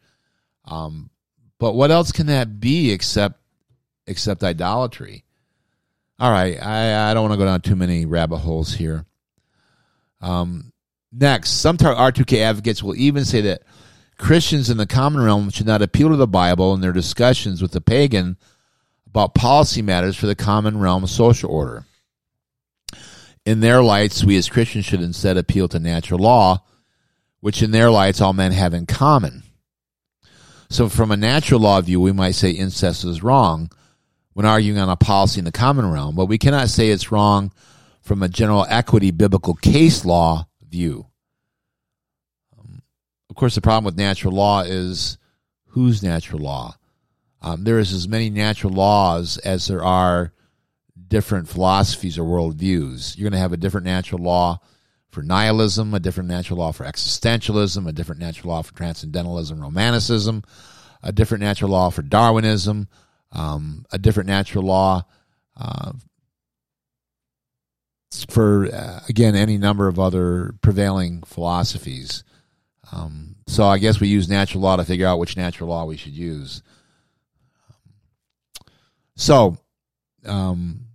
Um, 0.65 1.11
but 1.59 1.73
what 1.73 1.91
else 1.91 2.11
can 2.11 2.25
that 2.25 2.59
be 2.59 2.89
except 2.89 3.39
except 4.07 4.43
idolatry? 4.43 5.23
All 6.19 6.31
right, 6.31 6.59
I, 6.59 7.11
I 7.11 7.13
don't 7.13 7.29
want 7.29 7.33
to 7.33 7.37
go 7.37 7.45
down 7.45 7.61
too 7.61 7.75
many 7.75 8.07
rabbit 8.07 8.37
holes 8.37 8.73
here. 8.73 9.05
Um, 10.19 10.73
next, 11.19 11.51
some 11.51 11.77
R2K 11.77 12.39
advocates 12.39 12.83
will 12.83 12.95
even 12.95 13.25
say 13.25 13.41
that 13.41 13.63
Christians 14.17 14.69
in 14.69 14.77
the 14.77 14.87
common 14.87 15.21
realm 15.21 15.49
should 15.49 15.67
not 15.67 15.81
appeal 15.81 16.09
to 16.09 16.15
the 16.15 16.27
Bible 16.27 16.73
in 16.73 16.81
their 16.81 16.93
discussions 16.93 17.61
with 17.61 17.71
the 17.71 17.81
pagan 17.81 18.37
about 19.07 19.35
policy 19.35 19.81
matters 19.81 20.15
for 20.15 20.25
the 20.25 20.35
common 20.35 20.79
realm 20.79 21.05
social 21.07 21.51
order. 21.51 21.85
In 23.45 23.61
their 23.61 23.81
lights, 23.81 24.23
we 24.23 24.35
as 24.37 24.49
Christians 24.49 24.85
should 24.85 25.01
instead 25.01 25.37
appeal 25.37 25.67
to 25.69 25.79
natural 25.79 26.19
law, 26.19 26.63
which 27.39 27.61
in 27.61 27.71
their 27.71 27.89
lights 27.89 28.19
all 28.19 28.33
men 28.33 28.51
have 28.51 28.73
in 28.73 28.85
common. 28.85 29.43
So, 30.69 30.89
from 30.89 31.11
a 31.11 31.17
natural 31.17 31.61
law 31.61 31.79
view, 31.79 32.01
we 32.01 32.11
might 32.11 32.31
say 32.31 32.51
incest 32.51 33.05
is 33.05 33.23
wrong 33.23 33.71
when 34.33 34.45
arguing 34.45 34.79
on 34.79 34.89
a 34.89 34.97
policy 34.97 35.39
in 35.39 35.45
the 35.45 35.51
common 35.51 35.89
realm, 35.89 36.15
but 36.15 36.25
we 36.25 36.37
cannot 36.37 36.67
say 36.67 36.89
it's 36.89 37.11
wrong 37.11 37.53
from 38.01 38.21
a 38.21 38.27
general 38.27 38.65
equity 38.69 39.11
biblical 39.11 39.53
case 39.53 40.03
law 40.03 40.45
view. 40.77 41.07
Um, 42.57 42.81
of 43.29 43.35
course, 43.35 43.55
the 43.55 43.61
problem 43.61 43.83
with 43.83 43.97
natural 43.97 44.33
law 44.33 44.61
is 44.61 45.17
whose 45.69 46.03
natural 46.03 46.41
law? 46.41 46.75
Um, 47.41 47.63
there 47.63 47.79
is 47.79 47.93
as 47.93 48.07
many 48.07 48.29
natural 48.29 48.73
laws 48.73 49.37
as 49.39 49.67
there 49.67 49.83
are 49.83 50.33
different 51.07 51.47
philosophies 51.47 52.17
or 52.17 52.23
worldviews. 52.23 53.17
You're 53.17 53.29
going 53.29 53.37
to 53.37 53.45
have 53.45 53.53
a 53.53 53.57
different 53.57 53.85
natural 53.85 54.21
law 54.21 54.59
for 55.09 55.23
nihilism, 55.23 55.93
a 55.93 55.99
different 55.99 56.29
natural 56.29 56.59
law 56.59 56.71
for 56.71 56.85
existentialism, 56.85 57.87
a 57.87 57.91
different 57.91 58.21
natural 58.21 58.53
law 58.53 58.61
for 58.61 58.73
transcendentalism, 58.73 59.59
romanticism, 59.59 60.43
a 61.01 61.11
different 61.11 61.43
natural 61.43 61.71
law 61.71 61.89
for 61.89 62.03
Darwinism, 62.03 62.87
um, 63.31 63.85
a 63.91 63.97
different 63.97 64.27
natural 64.27 64.65
law 64.65 65.05
uh, 65.55 65.93
for, 68.29 68.67
uh, 68.73 68.99
again, 69.09 69.35
any 69.35 69.57
number 69.57 69.87
of 69.87 69.99
other 69.99 70.53
prevailing 70.61 71.23
philosophies. 71.23 72.23
Um, 72.91 73.35
so 73.47 73.65
I 73.65 73.77
guess 73.77 73.99
we 73.99 74.07
use 74.07 74.29
natural 74.29 74.63
law 74.63 74.77
to 74.77 74.85
figure 74.85 75.07
out 75.07 75.19
which 75.19 75.37
natural 75.37 75.69
law 75.69 75.85
we 75.85 75.97
should 75.97 76.13
use. 76.13 76.61
So, 79.15 79.57
um, 80.25 80.85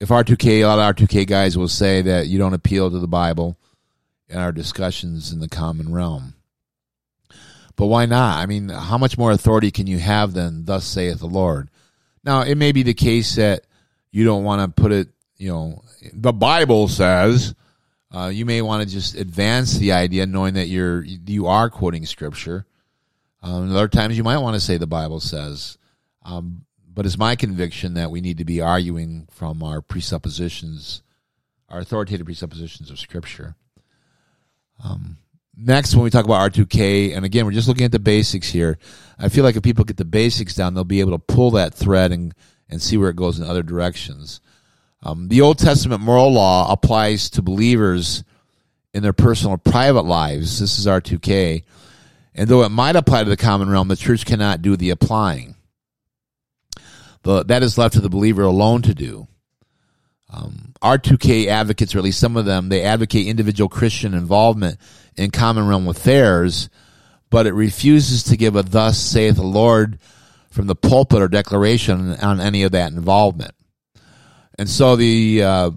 if 0.00 0.08
R2K, 0.08 0.60
a 0.60 0.64
lot 0.64 0.78
of 0.78 0.96
R2K 0.96 1.26
guys 1.26 1.58
will 1.58 1.68
say 1.68 2.02
that 2.02 2.28
you 2.28 2.38
don't 2.38 2.54
appeal 2.54 2.90
to 2.90 2.98
the 2.98 3.08
Bible 3.08 3.58
in 4.28 4.38
our 4.38 4.52
discussions 4.52 5.32
in 5.32 5.40
the 5.40 5.48
common 5.48 5.92
realm. 5.92 6.34
But 7.76 7.86
why 7.86 8.06
not? 8.06 8.38
I 8.38 8.46
mean, 8.46 8.68
how 8.68 8.98
much 8.98 9.18
more 9.18 9.32
authority 9.32 9.70
can 9.70 9.86
you 9.86 9.98
have 9.98 10.32
than 10.32 10.64
thus 10.64 10.84
saith 10.84 11.18
the 11.18 11.26
Lord? 11.26 11.70
Now, 12.22 12.42
it 12.42 12.56
may 12.56 12.72
be 12.72 12.82
the 12.82 12.94
case 12.94 13.36
that 13.36 13.64
you 14.10 14.24
don't 14.24 14.44
want 14.44 14.76
to 14.76 14.82
put 14.82 14.92
it, 14.92 15.08
you 15.40 15.48
know, 15.48 15.82
the 16.12 16.32
Bible 16.32 16.86
says. 16.86 17.54
Uh, 18.12 18.26
you 18.26 18.44
may 18.44 18.60
want 18.60 18.82
to 18.82 18.88
just 18.88 19.14
advance 19.14 19.78
the 19.78 19.92
idea, 19.92 20.26
knowing 20.26 20.54
that 20.54 20.66
you're 20.66 21.02
you 21.02 21.46
are 21.46 21.70
quoting 21.70 22.04
scripture. 22.04 22.66
Um, 23.42 23.70
other 23.70 23.88
times, 23.88 24.16
you 24.16 24.24
might 24.24 24.38
want 24.38 24.54
to 24.54 24.60
say 24.60 24.76
the 24.76 24.86
Bible 24.86 25.20
says. 25.20 25.78
Um, 26.24 26.66
but 26.92 27.06
it's 27.06 27.16
my 27.16 27.36
conviction 27.36 27.94
that 27.94 28.10
we 28.10 28.20
need 28.20 28.38
to 28.38 28.44
be 28.44 28.60
arguing 28.60 29.28
from 29.30 29.62
our 29.62 29.80
presuppositions, 29.80 31.02
our 31.68 31.78
authoritative 31.78 32.26
presuppositions 32.26 32.90
of 32.90 32.98
Scripture. 32.98 33.54
Um, 34.84 35.16
next, 35.56 35.94
when 35.94 36.04
we 36.04 36.10
talk 36.10 36.24
about 36.24 36.52
R2K, 36.52 37.16
and 37.16 37.24
again, 37.24 37.46
we're 37.46 37.52
just 37.52 37.68
looking 37.68 37.84
at 37.84 37.92
the 37.92 37.98
basics 37.98 38.50
here. 38.50 38.78
I 39.18 39.28
feel 39.28 39.44
like 39.44 39.56
if 39.56 39.62
people 39.62 39.84
get 39.84 39.96
the 39.96 40.04
basics 40.04 40.54
down, 40.54 40.74
they'll 40.74 40.84
be 40.84 41.00
able 41.00 41.12
to 41.12 41.18
pull 41.18 41.52
that 41.52 41.72
thread 41.72 42.12
and, 42.12 42.34
and 42.68 42.82
see 42.82 42.96
where 42.98 43.08
it 43.08 43.16
goes 43.16 43.38
in 43.38 43.46
other 43.46 43.62
directions. 43.62 44.40
Um, 45.02 45.28
the 45.28 45.40
Old 45.40 45.58
Testament 45.58 46.02
moral 46.02 46.32
law 46.32 46.70
applies 46.70 47.30
to 47.30 47.42
believers 47.42 48.22
in 48.92 49.02
their 49.02 49.12
personal 49.12 49.56
private 49.56 50.04
lives. 50.04 50.60
This 50.60 50.78
is 50.78 50.86
R2K. 50.86 51.64
And 52.34 52.48
though 52.48 52.62
it 52.62 52.70
might 52.70 52.96
apply 52.96 53.24
to 53.24 53.30
the 53.30 53.36
common 53.36 53.70
realm, 53.70 53.88
the 53.88 53.96
church 53.96 54.26
cannot 54.26 54.62
do 54.62 54.76
the 54.76 54.90
applying. 54.90 55.56
But 57.22 57.48
that 57.48 57.62
is 57.62 57.78
left 57.78 57.94
to 57.94 58.00
the 58.00 58.08
believer 58.08 58.42
alone 58.42 58.82
to 58.82 58.94
do. 58.94 59.26
Um, 60.32 60.74
R2K 60.82 61.46
advocates, 61.46 61.94
or 61.94 61.98
at 61.98 62.04
least 62.04 62.20
some 62.20 62.36
of 62.36 62.44
them, 62.44 62.68
they 62.68 62.82
advocate 62.82 63.26
individual 63.26 63.68
Christian 63.68 64.14
involvement 64.14 64.78
in 65.16 65.30
common 65.30 65.66
realm 65.66 65.88
affairs, 65.88 66.68
but 67.30 67.46
it 67.46 67.52
refuses 67.52 68.22
to 68.24 68.36
give 68.36 68.54
a 68.54 68.62
thus 68.62 68.98
saith 68.98 69.36
the 69.36 69.42
Lord 69.42 69.98
from 70.50 70.66
the 70.66 70.76
pulpit 70.76 71.20
or 71.20 71.28
declaration 71.28 72.14
on 72.16 72.40
any 72.40 72.62
of 72.62 72.72
that 72.72 72.92
involvement. 72.92 73.54
And 74.60 74.68
so 74.68 74.94
the 74.94 75.42
uh, 75.42 75.70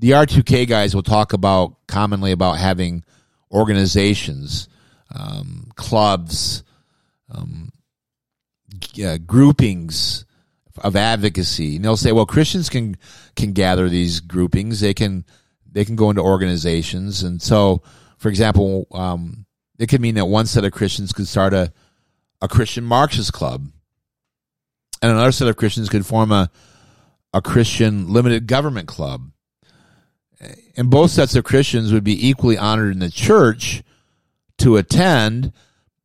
the 0.00 0.10
R2K 0.10 0.66
guys 0.66 0.92
will 0.92 1.04
talk 1.04 1.34
about 1.34 1.76
commonly 1.86 2.32
about 2.32 2.58
having 2.58 3.04
organizations, 3.52 4.68
um, 5.14 5.70
clubs, 5.76 6.64
um, 7.30 7.70
uh, 9.00 9.18
groupings, 9.18 10.24
of 10.78 10.96
advocacy. 10.96 11.76
And 11.76 11.84
they'll 11.84 11.96
say, 11.96 12.10
well, 12.10 12.26
Christians 12.26 12.68
can 12.68 12.96
can 13.36 13.52
gather 13.52 13.88
these 13.88 14.18
groupings. 14.18 14.80
They 14.80 14.94
can 14.94 15.24
they 15.70 15.84
can 15.84 15.94
go 15.94 16.10
into 16.10 16.22
organizations, 16.22 17.22
and 17.22 17.40
so, 17.40 17.84
for 18.18 18.30
example, 18.30 18.88
um, 18.90 19.46
it 19.78 19.88
could 19.88 20.00
mean 20.00 20.16
that 20.16 20.26
one 20.26 20.46
set 20.46 20.64
of 20.64 20.72
Christians 20.72 21.12
could 21.12 21.28
start 21.28 21.54
a 21.54 21.72
a 22.42 22.48
Christian 22.48 22.82
Marxist 22.82 23.32
club, 23.32 23.64
and 25.00 25.12
another 25.12 25.30
set 25.30 25.46
of 25.46 25.56
Christians 25.56 25.88
could 25.88 26.04
form 26.04 26.32
a 26.32 26.50
a 27.34 27.42
Christian 27.42 28.10
limited 28.12 28.46
government 28.46 28.88
club. 28.88 29.30
And 30.76 30.88
both 30.88 31.10
sets 31.10 31.34
of 31.34 31.44
Christians 31.44 31.92
would 31.92 32.04
be 32.04 32.28
equally 32.28 32.56
honored 32.56 32.92
in 32.92 33.00
the 33.00 33.10
church 33.10 33.82
to 34.58 34.76
attend 34.76 35.52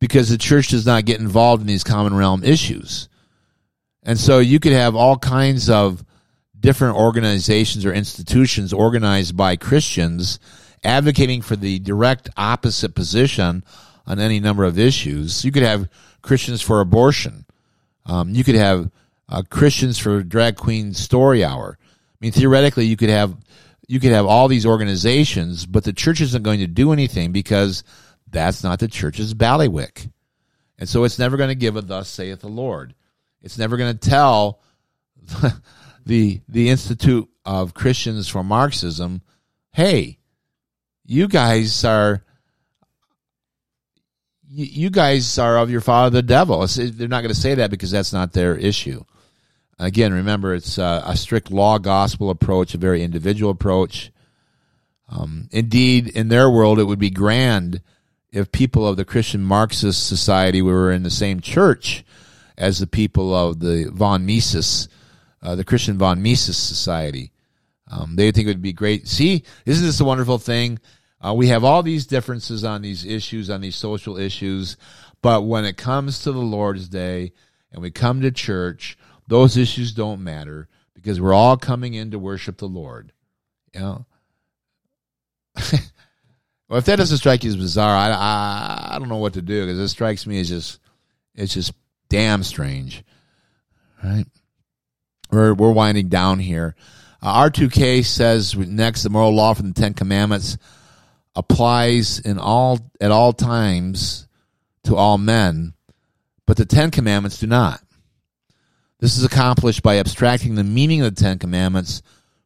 because 0.00 0.28
the 0.28 0.38
church 0.38 0.68
does 0.68 0.84
not 0.84 1.04
get 1.04 1.20
involved 1.20 1.60
in 1.60 1.68
these 1.68 1.84
common 1.84 2.14
realm 2.14 2.42
issues. 2.42 3.08
And 4.02 4.18
so 4.18 4.38
you 4.40 4.58
could 4.58 4.72
have 4.72 4.96
all 4.96 5.18
kinds 5.18 5.70
of 5.70 6.04
different 6.58 6.96
organizations 6.96 7.86
or 7.86 7.92
institutions 7.92 8.72
organized 8.72 9.36
by 9.36 9.56
Christians 9.56 10.40
advocating 10.82 11.42
for 11.42 11.54
the 11.54 11.78
direct 11.78 12.28
opposite 12.36 12.94
position 12.94 13.62
on 14.06 14.18
any 14.18 14.40
number 14.40 14.64
of 14.64 14.78
issues. 14.78 15.44
You 15.44 15.52
could 15.52 15.62
have 15.62 15.88
Christians 16.22 16.60
for 16.60 16.80
abortion. 16.80 17.44
Um, 18.06 18.34
you 18.34 18.42
could 18.42 18.54
have 18.56 18.90
uh, 19.30 19.42
Christians 19.48 19.98
for 19.98 20.22
drag 20.22 20.56
queen 20.56 20.92
story 20.92 21.44
hour. 21.44 21.78
I 21.80 22.16
mean, 22.20 22.32
theoretically, 22.32 22.86
you 22.86 22.96
could 22.96 23.10
have 23.10 23.36
you 23.86 24.00
could 24.00 24.12
have 24.12 24.26
all 24.26 24.48
these 24.48 24.66
organizations, 24.66 25.66
but 25.66 25.84
the 25.84 25.92
church 25.92 26.20
isn't 26.20 26.42
going 26.42 26.60
to 26.60 26.66
do 26.66 26.92
anything 26.92 27.32
because 27.32 27.82
that's 28.30 28.62
not 28.62 28.78
the 28.78 28.88
church's 28.88 29.32
bailiwick, 29.34 30.08
and 30.78 30.88
so 30.88 31.04
it's 31.04 31.18
never 31.18 31.36
going 31.36 31.48
to 31.48 31.54
give 31.54 31.76
a 31.76 31.82
"Thus 31.82 32.08
saith 32.08 32.40
the 32.40 32.48
Lord." 32.48 32.94
It's 33.42 33.56
never 33.56 33.76
going 33.76 33.96
to 33.96 34.10
tell 34.10 34.60
the 36.06 36.40
the 36.48 36.68
Institute 36.68 37.28
of 37.44 37.72
Christians 37.72 38.28
for 38.28 38.42
Marxism, 38.44 39.22
"Hey, 39.72 40.18
you 41.06 41.28
guys 41.28 41.84
are 41.84 42.24
you, 44.52 44.90
guys 44.90 45.38
are 45.38 45.58
of 45.58 45.70
your 45.70 45.80
father 45.80 46.10
the 46.10 46.22
devil." 46.22 46.66
They're 46.66 47.08
not 47.08 47.22
going 47.22 47.34
to 47.34 47.40
say 47.40 47.54
that 47.54 47.70
because 47.70 47.92
that's 47.92 48.12
not 48.12 48.32
their 48.32 48.56
issue. 48.56 49.04
Again, 49.80 50.12
remember 50.12 50.54
it's 50.54 50.76
a, 50.76 51.02
a 51.06 51.16
strict 51.16 51.50
law 51.50 51.78
gospel 51.78 52.28
approach, 52.28 52.74
a 52.74 52.78
very 52.78 53.02
individual 53.02 53.50
approach. 53.50 54.12
Um, 55.08 55.48
indeed, 55.50 56.08
in 56.08 56.28
their 56.28 56.50
world, 56.50 56.78
it 56.78 56.84
would 56.84 56.98
be 56.98 57.08
grand 57.08 57.80
if 58.30 58.52
people 58.52 58.86
of 58.86 58.98
the 58.98 59.06
Christian 59.06 59.42
Marxist 59.42 60.06
society 60.06 60.60
were 60.60 60.92
in 60.92 61.02
the 61.02 61.10
same 61.10 61.40
church 61.40 62.04
as 62.58 62.78
the 62.78 62.86
people 62.86 63.34
of 63.34 63.60
the 63.60 63.90
von 63.90 64.26
Mises, 64.26 64.88
uh, 65.42 65.54
the 65.54 65.64
Christian 65.64 65.96
von 65.96 66.22
Mises 66.22 66.58
Society. 66.58 67.32
Um, 67.90 68.16
they 68.16 68.30
think 68.32 68.46
it 68.46 68.50
would 68.50 68.62
be 68.62 68.74
great. 68.74 69.08
See, 69.08 69.44
isn't 69.64 69.84
this 69.84 69.98
a 69.98 70.04
wonderful 70.04 70.36
thing? 70.36 70.78
Uh, 71.22 71.32
we 71.32 71.48
have 71.48 71.64
all 71.64 71.82
these 71.82 72.06
differences 72.06 72.64
on 72.64 72.82
these 72.82 73.06
issues, 73.06 73.48
on 73.48 73.62
these 73.62 73.76
social 73.76 74.18
issues, 74.18 74.76
but 75.22 75.46
when 75.46 75.64
it 75.64 75.78
comes 75.78 76.18
to 76.20 76.32
the 76.32 76.38
Lord's 76.38 76.86
Day 76.88 77.32
and 77.72 77.80
we 77.80 77.90
come 77.90 78.20
to 78.20 78.30
church, 78.30 78.98
those 79.30 79.56
issues 79.56 79.92
don't 79.92 80.22
matter 80.22 80.68
because 80.92 81.20
we're 81.20 81.32
all 81.32 81.56
coming 81.56 81.94
in 81.94 82.10
to 82.10 82.18
worship 82.18 82.58
the 82.58 82.66
Lord. 82.66 83.12
You 83.72 83.80
know. 83.80 84.06
well, 86.68 86.78
if 86.78 86.84
that 86.84 86.96
doesn't 86.96 87.18
strike 87.18 87.44
you 87.44 87.50
as 87.50 87.56
bizarre, 87.56 87.96
I 87.96 88.10
I, 88.10 88.88
I 88.94 88.98
don't 88.98 89.08
know 89.08 89.16
what 89.16 89.34
to 89.34 89.42
do 89.42 89.64
because 89.64 89.78
it 89.78 89.88
strikes 89.88 90.26
me 90.26 90.40
as 90.40 90.48
just 90.48 90.80
it's 91.36 91.54
just 91.54 91.72
damn 92.08 92.42
strange, 92.42 93.04
right? 94.02 94.26
We're 95.30 95.54
we're 95.54 95.72
winding 95.72 96.08
down 96.08 96.40
here. 96.40 96.74
Uh, 97.22 97.48
R2K 97.48 98.04
says 98.04 98.56
next 98.56 99.04
the 99.04 99.10
moral 99.10 99.32
law 99.32 99.54
from 99.54 99.68
the 99.72 99.80
Ten 99.80 99.94
Commandments 99.94 100.58
applies 101.36 102.18
in 102.18 102.38
all 102.38 102.80
at 103.00 103.12
all 103.12 103.32
times 103.32 104.26
to 104.84 104.96
all 104.96 105.18
men, 105.18 105.74
but 106.46 106.56
the 106.56 106.66
Ten 106.66 106.90
Commandments 106.90 107.38
do 107.38 107.46
not. 107.46 107.80
This 109.00 109.16
is 109.16 109.24
accomplished 109.24 109.82
by 109.82 109.98
abstracting 109.98 110.54
the 110.54 110.64
meaning 110.64 111.00
of 111.00 111.14
the 111.14 111.20
Ten 111.20 111.38
Commandments 111.38 112.02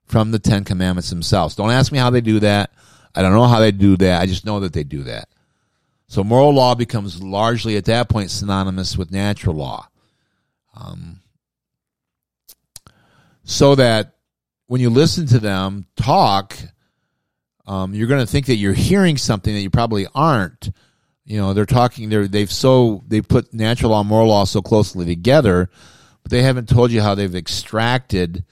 from 0.07 0.31
the 0.31 0.39
Ten 0.39 0.65
Commandments 0.65 1.11
themselves. 1.11 1.57
Don't 1.57 1.71
ask 1.71 1.91
me 1.91 1.99
how 1.99 2.11
they 2.11 2.21
do 2.21 2.41
that. 2.41 2.71
I 3.15 3.23
don't 3.23 3.33
know 3.33 3.47
how 3.47 3.61
they 3.61 3.73
do 3.73 3.97
that. 3.99 4.23
I 4.23 4.27
just 4.27 4.45
know 4.45 4.61
that 4.61 4.73
they 4.73 4.85
do 4.85 5.03
that. 5.05 5.29
So 6.07 6.23
moral 6.23 6.55
law 6.55 6.75
becomes 6.75 7.23
largely 7.23 7.77
at 7.77 7.87
that 7.87 8.09
point 8.09 8.31
synonymous 8.31 8.97
with 8.97 9.11
natural 9.11 9.57
law. 9.57 9.89
Um, 10.77 11.21
so 13.45 13.75
that 13.75 14.15
when 14.67 14.81
you 14.81 14.91
listen 14.91 15.27
to 15.27 15.39
them 15.39 15.87
talk, 15.97 16.57
um, 17.67 17.95
you're 17.95 18.09
going 18.09 18.25
to 18.25 18.31
think 18.31 18.47
that 18.47 18.57
you're 18.57 18.73
hearing 18.73 19.17
something 19.17 19.55
that 19.55 19.61
you 19.61 19.71
probably 19.71 20.07
aren't. 20.15 20.71
You 21.25 21.39
know, 21.39 21.55
they're 21.55 21.67
talking. 21.67 22.11
They're 22.11 22.29
they've 22.29 22.51
so 22.51 23.03
they 23.09 23.23
put 23.23 23.55
natural 23.55 23.93
law 23.93 24.01
and 24.01 24.09
moral 24.09 24.29
law 24.29 24.45
so 24.45 24.61
closely 24.61 25.07
together, 25.07 25.71
but 26.25 26.31
they 26.31 26.43
haven't 26.43 26.69
told 26.69 26.91
you 26.91 27.03
how 27.03 27.15
they've 27.15 27.35
extracted 27.35 28.45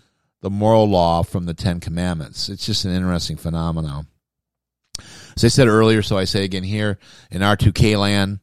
the 0.43 0.51
moral 0.51 0.89
law 0.89 1.23
from 1.23 1.47
the 1.47 1.55
Ten 1.55 1.81
Commandments. 1.81 2.49
It's 2.49 2.67
just 2.67 2.85
an 2.85 2.95
interesting 2.95 3.37
phenomenon. 3.37 4.07
As 5.35 5.45
I 5.45 5.49
said 5.49 5.69
earlier, 5.69 6.03
so 6.03 6.19
I 6.19 6.25
say 6.25 6.45
again 6.45 6.63
here 6.65 6.99
in 7.31 7.41
R2K 7.41 7.99
land, 7.99 8.41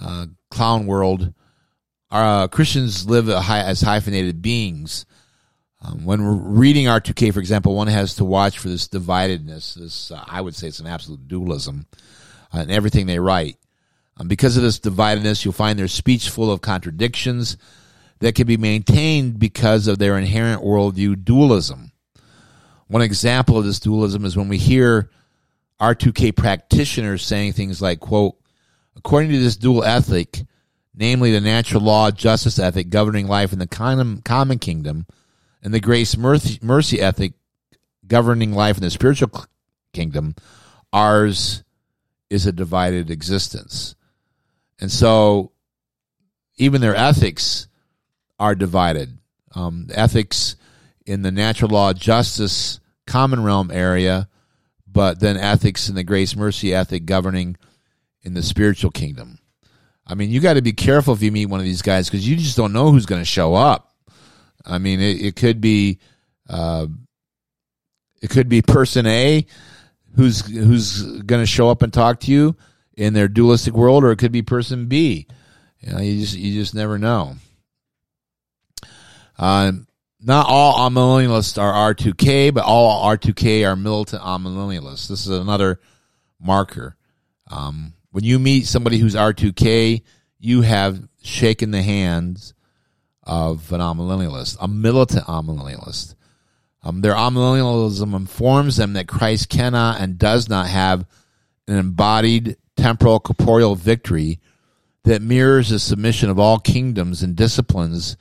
uh, 0.00 0.26
clown 0.50 0.86
world, 0.86 1.34
our 2.10 2.44
uh, 2.44 2.48
Christians 2.48 3.06
live 3.06 3.28
high, 3.28 3.60
as 3.60 3.82
hyphenated 3.82 4.40
beings. 4.40 5.04
Um, 5.82 6.04
when 6.04 6.24
we're 6.24 6.32
reading 6.32 6.86
R2K, 6.86 7.34
for 7.34 7.40
example, 7.40 7.76
one 7.76 7.88
has 7.88 8.14
to 8.16 8.24
watch 8.24 8.58
for 8.58 8.68
this 8.68 8.88
dividedness. 8.88 9.74
This, 9.74 10.10
uh, 10.10 10.24
I 10.26 10.40
would 10.40 10.54
say, 10.54 10.68
it's 10.68 10.80
an 10.80 10.86
absolute 10.86 11.28
dualism 11.28 11.86
uh, 12.54 12.60
in 12.60 12.70
everything 12.70 13.06
they 13.06 13.18
write. 13.18 13.58
Um, 14.16 14.28
because 14.28 14.56
of 14.56 14.62
this 14.62 14.80
dividedness, 14.80 15.44
you'll 15.44 15.52
find 15.52 15.78
their 15.78 15.88
speech 15.88 16.30
full 16.30 16.50
of 16.50 16.62
contradictions 16.62 17.58
that 18.20 18.34
can 18.34 18.46
be 18.46 18.56
maintained 18.56 19.38
because 19.38 19.86
of 19.86 19.98
their 19.98 20.16
inherent 20.16 20.62
worldview 20.62 21.24
dualism. 21.24 21.92
One 22.88 23.02
example 23.02 23.58
of 23.58 23.64
this 23.64 23.80
dualism 23.80 24.24
is 24.24 24.36
when 24.36 24.48
we 24.48 24.58
hear 24.58 25.10
R2K 25.80 26.36
practitioners 26.36 27.24
saying 27.24 27.52
things 27.52 27.80
like, 27.80 28.00
quote, 28.00 28.36
according 28.96 29.30
to 29.30 29.38
this 29.38 29.56
dual 29.56 29.84
ethic, 29.84 30.44
namely 30.94 31.32
the 31.32 31.40
natural 31.40 31.82
law 31.82 32.10
justice 32.10 32.58
ethic 32.58 32.90
governing 32.90 33.26
life 33.26 33.52
in 33.52 33.58
the 33.58 34.20
common 34.24 34.58
kingdom– 34.58 35.06
and 35.62 35.74
the 35.74 35.80
grace 35.80 36.16
mercy, 36.16 36.58
mercy 36.62 37.00
ethic 37.00 37.32
governing 38.06 38.52
life 38.52 38.76
in 38.76 38.82
the 38.82 38.90
spiritual 38.90 39.30
kingdom, 39.92 40.34
ours 40.92 41.62
is 42.28 42.46
a 42.46 42.52
divided 42.52 43.10
existence. 43.10 43.94
And 44.80 44.90
so 44.90 45.52
even 46.56 46.80
their 46.80 46.96
ethics 46.96 47.68
are 48.40 48.56
divided. 48.56 49.18
Um, 49.54 49.88
ethics 49.92 50.56
in 51.06 51.22
the 51.22 51.30
natural 51.30 51.70
law, 51.70 51.92
justice, 51.92 52.80
common 53.06 53.42
realm 53.42 53.70
area, 53.70 54.28
but 54.86 55.20
then 55.20 55.36
ethics 55.36 55.88
in 55.88 55.94
the 55.94 56.02
grace 56.02 56.34
mercy 56.34 56.74
ethic 56.74 57.04
governing 57.04 57.56
in 58.22 58.34
the 58.34 58.42
spiritual 58.42 58.90
kingdom. 58.90 59.38
I 60.06 60.14
mean, 60.14 60.30
you 60.30 60.40
got 60.40 60.54
to 60.54 60.62
be 60.62 60.72
careful 60.72 61.14
if 61.14 61.22
you 61.22 61.30
meet 61.30 61.46
one 61.46 61.60
of 61.60 61.66
these 61.66 61.82
guys 61.82 62.08
because 62.08 62.28
you 62.28 62.36
just 62.36 62.56
don't 62.56 62.72
know 62.72 62.90
who's 62.90 63.06
going 63.06 63.20
to 63.20 63.26
show 63.26 63.54
up. 63.54 63.92
I 64.64 64.78
mean, 64.78 65.00
it, 65.00 65.22
it 65.22 65.36
could 65.36 65.60
be 65.60 66.00
uh, 66.48 66.86
it 68.20 68.30
could 68.30 68.48
be 68.48 68.62
person 68.62 69.06
A 69.06 69.46
who's 70.16 70.44
who's 70.46 71.02
going 71.22 71.42
to 71.42 71.46
show 71.46 71.70
up 71.70 71.82
and 71.82 71.92
talk 71.92 72.20
to 72.20 72.32
you 72.32 72.56
in 72.96 73.12
their 73.12 73.28
dualistic 73.28 73.74
world, 73.74 74.04
or 74.04 74.10
it 74.10 74.18
could 74.18 74.32
be 74.32 74.42
person 74.42 74.86
B. 74.86 75.26
You 75.80 75.92
know, 75.92 76.00
you 76.00 76.20
just 76.20 76.36
you 76.36 76.60
just 76.60 76.74
never 76.74 76.98
know. 76.98 77.36
Uh, 79.40 79.72
not 80.20 80.44
all 80.50 80.90
amillennialists 80.90 81.60
are 81.60 81.94
R2K, 81.94 82.52
but 82.52 82.64
all 82.64 83.06
R2K 83.16 83.66
are 83.66 83.74
militant 83.74 84.22
amillennialists. 84.22 85.08
This 85.08 85.26
is 85.26 85.28
another 85.28 85.80
marker. 86.38 86.94
Um, 87.50 87.94
when 88.10 88.22
you 88.22 88.38
meet 88.38 88.66
somebody 88.66 88.98
who's 88.98 89.14
R2K, 89.14 90.02
you 90.38 90.60
have 90.60 91.02
shaken 91.22 91.70
the 91.70 91.82
hands 91.82 92.52
of 93.22 93.72
an 93.72 93.80
amillennialist, 93.80 94.58
a 94.60 94.68
militant 94.68 95.24
amillennialist. 95.24 96.16
Um, 96.82 97.00
their 97.00 97.14
amillennialism 97.14 98.14
informs 98.14 98.76
them 98.76 98.92
that 98.92 99.08
Christ 99.08 99.48
cannot 99.48 100.02
and 100.02 100.18
does 100.18 100.50
not 100.50 100.66
have 100.66 101.06
an 101.66 101.78
embodied 101.78 102.58
temporal 102.76 103.20
corporeal 103.20 103.74
victory 103.74 104.38
that 105.04 105.22
mirrors 105.22 105.70
the 105.70 105.78
submission 105.78 106.28
of 106.28 106.38
all 106.38 106.58
kingdoms 106.58 107.22
and 107.22 107.36
disciplines 107.36 108.18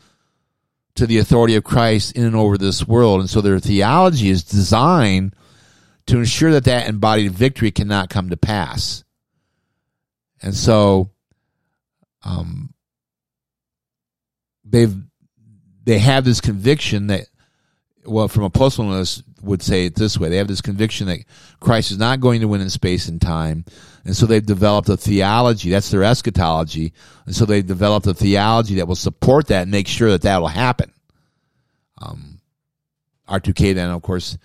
to 0.95 1.07
the 1.07 1.19
authority 1.19 1.55
of 1.55 1.63
Christ 1.63 2.15
in 2.15 2.25
and 2.25 2.35
over 2.35 2.57
this 2.57 2.87
world. 2.87 3.19
And 3.21 3.29
so 3.29 3.41
their 3.41 3.59
theology 3.59 4.29
is 4.29 4.43
designed 4.43 5.35
to 6.07 6.17
ensure 6.17 6.51
that 6.51 6.65
that 6.65 6.87
embodied 6.87 7.31
victory 7.31 7.71
cannot 7.71 8.09
come 8.09 8.29
to 8.29 8.37
pass. 8.37 9.03
And 10.41 10.55
so, 10.55 11.11
um, 12.23 12.73
they've 14.63 14.95
they 15.83 15.99
have 15.99 16.25
this 16.25 16.41
conviction 16.41 17.07
that 17.07 17.25
well 18.05 18.27
from 18.27 18.43
a 18.43 18.49
postmillennialist 18.49 19.23
would 19.41 19.61
say 19.61 19.85
it 19.85 19.95
this 19.95 20.17
way 20.19 20.29
they 20.29 20.37
have 20.37 20.47
this 20.47 20.61
conviction 20.61 21.07
that 21.07 21.19
christ 21.59 21.91
is 21.91 21.97
not 21.97 22.19
going 22.19 22.41
to 22.41 22.47
win 22.47 22.61
in 22.61 22.69
space 22.69 23.07
and 23.07 23.21
time 23.21 23.65
and 24.05 24.15
so 24.15 24.25
they've 24.25 24.45
developed 24.45 24.89
a 24.89 24.97
theology 24.97 25.69
that's 25.71 25.91
their 25.91 26.03
eschatology 26.03 26.93
and 27.25 27.35
so 27.35 27.45
they've 27.45 27.65
developed 27.65 28.07
a 28.07 28.13
theology 28.13 28.75
that 28.75 28.87
will 28.87 28.95
support 28.95 29.47
that 29.47 29.63
and 29.63 29.71
make 29.71 29.87
sure 29.87 30.11
that 30.11 30.21
that 30.21 30.39
will 30.39 30.47
happen 30.47 30.91
um, 32.01 32.39
r2k 33.27 33.75
then 33.75 33.89
of 33.89 34.01
course 34.01 34.37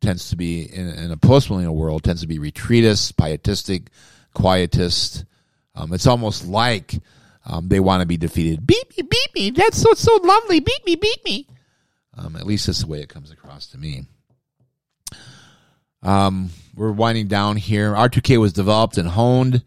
tends 0.00 0.30
to 0.30 0.36
be 0.36 0.62
in, 0.62 0.88
in 0.88 1.10
a 1.10 1.16
postmillennial 1.16 1.74
world 1.74 2.02
tends 2.02 2.22
to 2.22 2.26
be 2.26 2.38
retreatist 2.38 3.16
pietistic 3.16 3.88
quietist 4.34 5.24
um, 5.74 5.92
it's 5.92 6.06
almost 6.06 6.46
like 6.46 6.94
um, 7.44 7.68
they 7.68 7.80
want 7.80 8.00
to 8.00 8.06
be 8.06 8.16
defeated. 8.16 8.66
Beat 8.66 8.96
me, 8.96 9.02
beat 9.02 9.34
me. 9.34 9.50
That's 9.50 9.78
so 9.78 9.94
so 9.94 10.14
lovely. 10.22 10.60
Beat 10.60 10.86
me, 10.86 10.96
beat 10.96 11.24
me. 11.24 11.48
Um, 12.16 12.36
at 12.36 12.46
least 12.46 12.66
that's 12.66 12.80
the 12.80 12.86
way 12.86 13.00
it 13.00 13.08
comes 13.08 13.30
across 13.30 13.66
to 13.68 13.78
me. 13.78 14.04
Um, 16.02 16.50
we're 16.74 16.92
winding 16.92 17.28
down 17.28 17.56
here. 17.56 17.92
R2K 17.92 18.38
was 18.38 18.52
developed 18.52 18.98
and 18.98 19.08
honed 19.08 19.64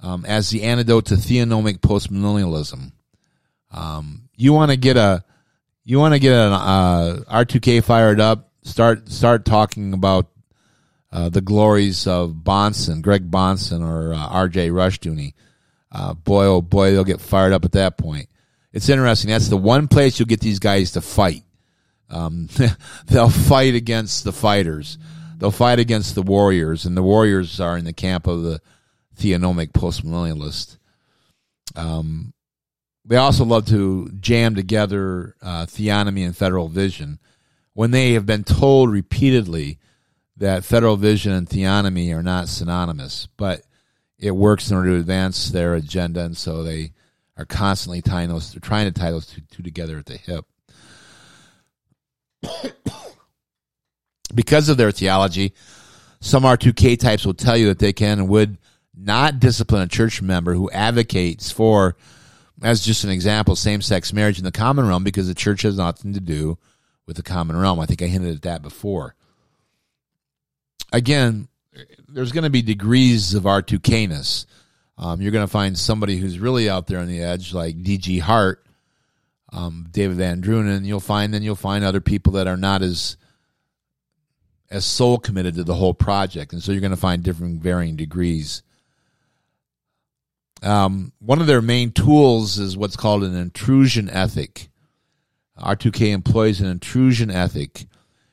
um, 0.00 0.24
as 0.26 0.50
the 0.50 0.62
antidote 0.62 1.06
to 1.06 1.14
theonomic 1.14 1.78
postmillennialism. 1.78 2.92
Um, 3.70 4.28
you 4.36 4.52
want 4.52 4.70
to 4.70 4.76
get 4.76 4.96
a 4.96 5.24
you 5.84 5.98
want 5.98 6.14
to 6.14 6.20
get 6.20 6.32
an 6.32 6.52
uh, 6.52 7.20
R2K 7.30 7.84
fired 7.84 8.20
up. 8.20 8.50
Start 8.62 9.08
start 9.08 9.44
talking 9.44 9.92
about 9.92 10.26
uh, 11.12 11.28
the 11.28 11.40
glories 11.40 12.06
of 12.06 12.30
Bahnsen, 12.42 13.02
Greg 13.02 13.30
Bahnsen, 13.30 13.80
or 13.80 14.12
uh, 14.12 14.26
R.J. 14.28 14.70
Rushdoony 14.70 15.34
uh, 15.96 16.14
boy, 16.14 16.44
oh 16.44 16.60
boy, 16.62 16.90
they'll 16.92 17.04
get 17.04 17.20
fired 17.20 17.52
up 17.52 17.64
at 17.64 17.72
that 17.72 17.96
point. 17.96 18.28
It's 18.72 18.88
interesting. 18.88 19.30
That's 19.30 19.48
the 19.48 19.56
one 19.56 19.88
place 19.88 20.18
you'll 20.18 20.26
get 20.26 20.40
these 20.40 20.58
guys 20.58 20.92
to 20.92 21.00
fight. 21.00 21.42
Um, 22.10 22.48
they'll 23.06 23.30
fight 23.30 23.74
against 23.74 24.24
the 24.24 24.32
fighters. 24.32 24.98
They'll 25.38 25.50
fight 25.50 25.78
against 25.78 26.14
the 26.14 26.22
warriors, 26.22 26.86
and 26.86 26.96
the 26.96 27.02
warriors 27.02 27.60
are 27.60 27.76
in 27.76 27.84
the 27.84 27.92
camp 27.92 28.26
of 28.26 28.42
the 28.42 28.60
theonomic 29.18 29.72
postmillennialist. 29.72 30.78
Um, 31.74 32.32
they 33.04 33.16
also 33.16 33.44
love 33.44 33.66
to 33.66 34.10
jam 34.20 34.54
together 34.54 35.36
uh, 35.42 35.66
theonomy 35.66 36.24
and 36.24 36.36
federal 36.36 36.68
vision 36.68 37.18
when 37.74 37.90
they 37.90 38.14
have 38.14 38.26
been 38.26 38.44
told 38.44 38.90
repeatedly 38.90 39.78
that 40.38 40.64
federal 40.64 40.96
vision 40.96 41.32
and 41.32 41.48
theonomy 41.48 42.14
are 42.14 42.22
not 42.22 42.48
synonymous. 42.48 43.28
But 43.36 43.62
it 44.18 44.32
works 44.32 44.70
in 44.70 44.76
order 44.76 44.90
to 44.90 44.96
advance 44.96 45.50
their 45.50 45.74
agenda, 45.74 46.24
and 46.24 46.36
so 46.36 46.62
they 46.62 46.92
are 47.36 47.44
constantly 47.44 48.02
tying 48.02 48.28
those. 48.30 48.56
Trying 48.62 48.92
to 48.92 48.98
tie 48.98 49.10
those 49.10 49.26
two, 49.26 49.42
two 49.50 49.62
together 49.62 49.98
at 49.98 50.06
the 50.06 50.16
hip. 50.16 50.46
Because 54.36 54.68
of 54.68 54.76
their 54.76 54.92
theology, 54.92 55.52
some 56.20 56.44
R2K 56.44 56.98
types 56.98 57.26
will 57.26 57.34
tell 57.34 57.56
you 57.56 57.66
that 57.66 57.80
they 57.80 57.92
can 57.92 58.20
and 58.20 58.28
would 58.28 58.58
not 58.96 59.40
discipline 59.40 59.82
a 59.82 59.88
church 59.88 60.22
member 60.22 60.54
who 60.54 60.70
advocates 60.70 61.50
for 61.50 61.96
as 62.62 62.84
just 62.84 63.04
an 63.04 63.10
example, 63.10 63.54
same 63.54 63.82
sex 63.82 64.12
marriage 64.12 64.38
in 64.38 64.44
the 64.44 64.52
common 64.52 64.86
realm 64.86 65.04
because 65.04 65.28
the 65.28 65.34
church 65.34 65.62
has 65.62 65.76
nothing 65.76 66.14
to 66.14 66.20
do 66.20 66.58
with 67.06 67.16
the 67.16 67.22
common 67.22 67.56
realm. 67.56 67.80
I 67.80 67.86
think 67.86 68.02
I 68.02 68.06
hinted 68.06 68.34
at 68.34 68.42
that 68.42 68.62
before. 68.62 69.14
Again, 70.92 71.48
there's 72.08 72.32
going 72.32 72.44
to 72.44 72.50
be 72.50 72.62
degrees 72.62 73.34
of 73.34 73.42
R2Kness. 73.42 74.46
Um, 74.98 75.20
you're 75.20 75.32
going 75.32 75.46
to 75.46 75.52
find 75.52 75.78
somebody 75.78 76.16
who's 76.16 76.38
really 76.38 76.70
out 76.70 76.86
there 76.86 77.00
on 77.00 77.08
the 77.08 77.22
edge, 77.22 77.52
like 77.52 77.82
D.G. 77.82 78.20
Hart, 78.20 78.64
um, 79.52 79.88
David 79.90 80.16
Van 80.16 80.40
Drunen. 80.40 80.86
You'll 80.86 81.00
find 81.00 81.34
then 81.34 81.42
you'll 81.42 81.54
find 81.54 81.84
other 81.84 82.00
people 82.00 82.34
that 82.34 82.46
are 82.46 82.56
not 82.56 82.80
as 82.82 83.18
as 84.70 84.84
soul 84.84 85.18
committed 85.18 85.54
to 85.54 85.64
the 85.64 85.74
whole 85.74 85.94
project, 85.94 86.52
and 86.52 86.62
so 86.62 86.72
you're 86.72 86.80
going 86.80 86.90
to 86.90 86.96
find 86.96 87.22
different 87.22 87.60
varying 87.60 87.96
degrees. 87.96 88.62
Um, 90.62 91.12
one 91.18 91.40
of 91.40 91.46
their 91.46 91.62
main 91.62 91.92
tools 91.92 92.58
is 92.58 92.76
what's 92.76 92.96
called 92.96 93.22
an 93.22 93.36
intrusion 93.36 94.08
ethic. 94.10 94.68
R2K 95.58 96.12
employs 96.12 96.60
an 96.60 96.66
intrusion 96.66 97.30
ethic 97.30 97.86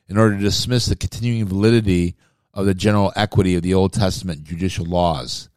in 0.10 0.18
order 0.18 0.36
to 0.36 0.42
dismiss 0.42 0.86
the 0.88 0.96
continuing 0.96 1.46
validity 1.48 2.16
of 2.54 2.66
the 2.66 2.74
general 2.74 3.14
equity 3.16 3.56
of 3.56 3.64
the 3.64 3.74
Old 3.74 3.94
Testament 3.94 4.44
judicial 4.44 4.86
laws. 4.86 5.50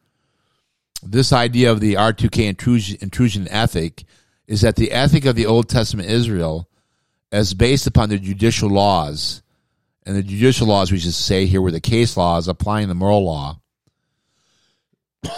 This 1.02 1.32
idea 1.32 1.70
of 1.70 1.80
the 1.80 1.94
R2K 1.94 2.48
intrusion, 2.48 2.98
intrusion 3.00 3.48
ethic 3.48 4.04
is 4.46 4.60
that 4.62 4.76
the 4.76 4.92
ethic 4.92 5.24
of 5.24 5.36
the 5.36 5.46
Old 5.46 5.68
Testament 5.68 6.08
Israel 6.08 6.68
is 7.32 7.54
based 7.54 7.86
upon 7.86 8.08
the 8.08 8.18
judicial 8.18 8.70
laws. 8.70 9.42
And 10.06 10.16
the 10.16 10.22
judicial 10.22 10.68
laws, 10.68 10.92
we 10.92 11.00
should 11.00 11.14
say 11.14 11.46
here, 11.46 11.60
were 11.60 11.72
the 11.72 11.80
case 11.80 12.16
laws 12.16 12.46
applying 12.46 12.86
the 12.86 12.94
moral 12.94 13.24
law. 13.24 13.58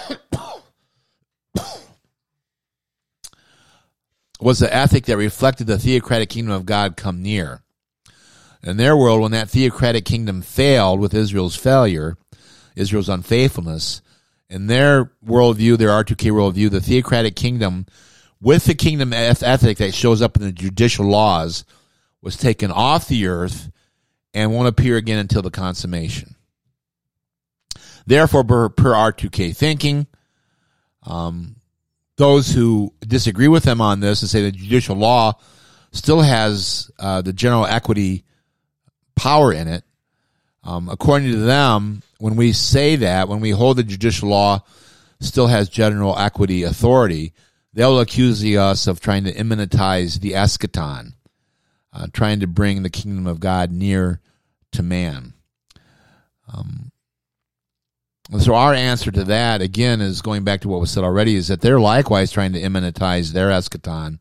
was 4.41 4.59
the 4.59 4.73
ethic 4.73 5.07
that 5.07 5.17
reflected 5.17 5.67
the 5.67 5.79
theocratic 5.79 6.29
kingdom 6.29 6.53
of 6.53 6.67
God 6.67 6.99
come 6.99 7.23
near. 7.23 7.63
In 8.63 8.77
their 8.77 8.95
world, 8.95 9.23
when 9.23 9.31
that 9.33 9.49
theocratic 9.49 10.05
kingdom 10.05 10.43
failed 10.43 11.01
with 11.01 11.15
Israel's 11.15 11.57
failure, 11.57 12.19
Israel's 12.77 13.09
unfaithfulness, 13.09 14.03
in 14.51 14.67
their 14.67 15.07
worldview, 15.25 15.79
their 15.79 15.89
R2K 15.89 16.31
worldview, 16.31 16.71
the 16.71 16.83
theocratic 16.83 17.37
kingdom, 17.37 17.87
with 18.41 18.67
the 18.67 18.75
kingdom 18.75 19.15
ethic 19.15 19.79
that 19.79 19.95
shows 19.95 20.21
up 20.21 20.37
in 20.37 20.43
the 20.43 20.53
judicial 20.53 21.07
laws, 21.07 21.65
was 22.21 22.37
taken 22.37 22.71
off 22.71 23.09
the 23.09 23.27
earth 23.27 23.71
and 24.39 24.53
won't 24.53 24.69
appear 24.69 24.97
again 24.97 25.19
until 25.19 25.43
the 25.43 25.51
consummation. 25.51 26.37
Therefore, 28.07 28.45
per, 28.45 28.69
per 28.69 28.93
R2K 28.93 29.55
thinking, 29.55 30.07
um, 31.03 31.57
those 32.17 32.51
who 32.51 32.95
disagree 33.01 33.49
with 33.49 33.65
them 33.65 33.81
on 33.81 34.01
this 34.01 34.23
and 34.23 34.31
say 34.31 34.43
the 34.43 34.53
judicial 34.53 34.97
law 34.97 35.39
still 35.93 36.21
has 36.21 36.91
uh, 36.99 37.23
the 37.23 37.33
general 37.33 37.67
equity 37.67 38.25
power 39.17 39.53
in 39.53 39.69
it. 39.69 39.85
Um, 40.63 40.89
according 40.89 41.33
to 41.33 41.39
them, 41.39 42.03
when 42.19 42.37
we 42.37 42.53
say 42.53 42.97
that, 42.97 43.29
when 43.29 43.41
we 43.41 43.51
hold 43.51 43.77
the 43.77 43.83
judicial 43.83 44.29
law 44.29 44.65
still 45.21 45.49
has 45.49 45.69
general 45.69 46.17
equity 46.17 46.63
authority, 46.63 47.33
they'll 47.73 48.01
accuse 48.01 48.43
us 48.45 48.87
of 48.87 49.01
trying 49.01 49.25
to 49.25 49.35
immanentize 49.35 50.21
the 50.21 50.33
eschaton, 50.33 51.15
uh, 51.93 52.07
trying 52.13 52.41
to 52.41 52.47
bring 52.47 52.83
the 52.83 52.91
kingdom 52.91 53.27
of 53.27 53.41
God 53.41 53.73
near 53.73 54.21
to 54.73 54.83
man. 54.83 55.35
Um, 56.53 56.93
so 58.39 58.55
our 58.55 58.75
answer 58.75 59.11
to 59.11 59.25
that 59.25 59.63
again 59.63 60.01
is 60.01 60.21
going 60.21 60.45
back 60.45 60.61
to 60.61 60.69
what 60.69 60.81
was 60.81 60.91
said 60.91 61.05
already 61.05 61.35
is 61.35 61.49
that 61.49 61.63
they're 61.63 61.81
likewise 61.81 62.31
trying 62.31 62.53
to 62.53 62.61
immanentize 62.61 63.33
their 63.33 63.49
eschaton. 63.49 64.21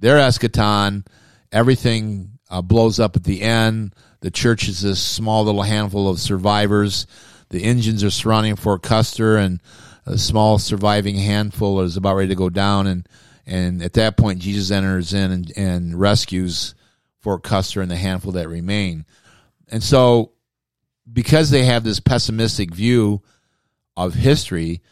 Their 0.00 0.16
eschaton, 0.16 1.06
everything 1.52 2.38
uh, 2.50 2.62
blows 2.62 2.98
up 2.98 3.14
at 3.14 3.24
the 3.24 3.42
end. 3.42 3.94
The 4.20 4.30
church 4.32 4.68
is 4.68 4.80
this 4.80 5.00
small 5.00 5.44
little 5.44 5.62
handful 5.62 6.08
of 6.08 6.18
survivors. 6.18 7.06
The 7.50 7.62
engines 7.62 8.02
are 8.02 8.10
surrounding 8.10 8.56
Fort 8.56 8.82
Custer, 8.82 9.36
and 9.36 9.60
a 10.04 10.18
small 10.18 10.58
surviving 10.58 11.16
handful 11.16 11.80
is 11.80 11.96
about 11.96 12.16
ready 12.16 12.28
to 12.28 12.34
go 12.34 12.50
down. 12.50 12.86
And 12.86 13.08
and 13.46 13.82
at 13.82 13.94
that 13.94 14.16
point, 14.16 14.40
Jesus 14.40 14.70
enters 14.70 15.14
in 15.14 15.30
and, 15.30 15.52
and 15.56 15.98
rescues 15.98 16.74
Fort 17.20 17.42
Custer 17.42 17.80
and 17.80 17.90
the 17.90 17.96
handful 17.96 18.32
that 18.32 18.48
remain. 18.48 19.06
And 19.70 19.82
so 19.82 20.32
because 21.10 21.50
they 21.50 21.64
have 21.64 21.84
this 21.84 22.00
pessimistic 22.00 22.74
view 22.74 23.22
of 23.96 24.14
history, 24.14 24.82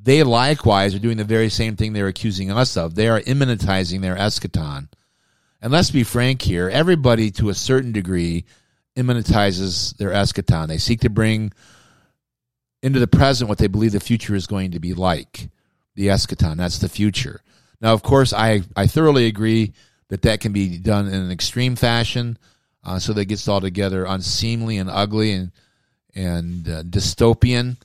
they 0.00 0.22
likewise 0.22 0.94
are 0.94 1.00
doing 1.00 1.16
the 1.16 1.24
very 1.24 1.48
same 1.48 1.76
thing 1.76 1.92
they're 1.92 2.08
accusing 2.08 2.50
us 2.50 2.76
of. 2.76 2.94
They 2.94 3.08
are 3.08 3.20
immanentizing 3.20 4.00
their 4.00 4.16
eschaton. 4.16 4.88
And 5.60 5.72
let's 5.72 5.90
be 5.90 6.04
frank 6.04 6.42
here 6.42 6.68
everybody, 6.68 7.30
to 7.32 7.48
a 7.48 7.54
certain 7.54 7.92
degree, 7.92 8.44
immanentizes 8.96 9.96
their 9.96 10.10
eschaton. 10.10 10.68
They 10.68 10.78
seek 10.78 11.00
to 11.00 11.10
bring 11.10 11.52
into 12.82 13.00
the 13.00 13.06
present 13.06 13.48
what 13.48 13.58
they 13.58 13.66
believe 13.66 13.92
the 13.92 14.00
future 14.00 14.34
is 14.34 14.46
going 14.46 14.72
to 14.72 14.80
be 14.80 14.94
like. 14.94 15.48
The 15.94 16.08
eschaton, 16.08 16.56
that's 16.56 16.78
the 16.78 16.88
future. 16.88 17.40
Now, 17.80 17.92
of 17.94 18.02
course, 18.02 18.32
I, 18.32 18.62
I 18.76 18.86
thoroughly 18.86 19.26
agree 19.26 19.72
that 20.08 20.22
that 20.22 20.40
can 20.40 20.52
be 20.52 20.78
done 20.78 21.08
in 21.08 21.14
an 21.14 21.30
extreme 21.30 21.74
fashion 21.74 22.38
uh, 22.86 23.00
so 23.00 23.12
that 23.12 23.22
it 23.22 23.26
gets 23.26 23.48
all 23.48 23.60
together 23.60 24.04
unseemly 24.04 24.78
and 24.78 24.88
ugly 24.88 25.32
and 25.32 25.50
and 26.14 26.66
uh, 26.66 26.82
dystopian, 26.84 27.76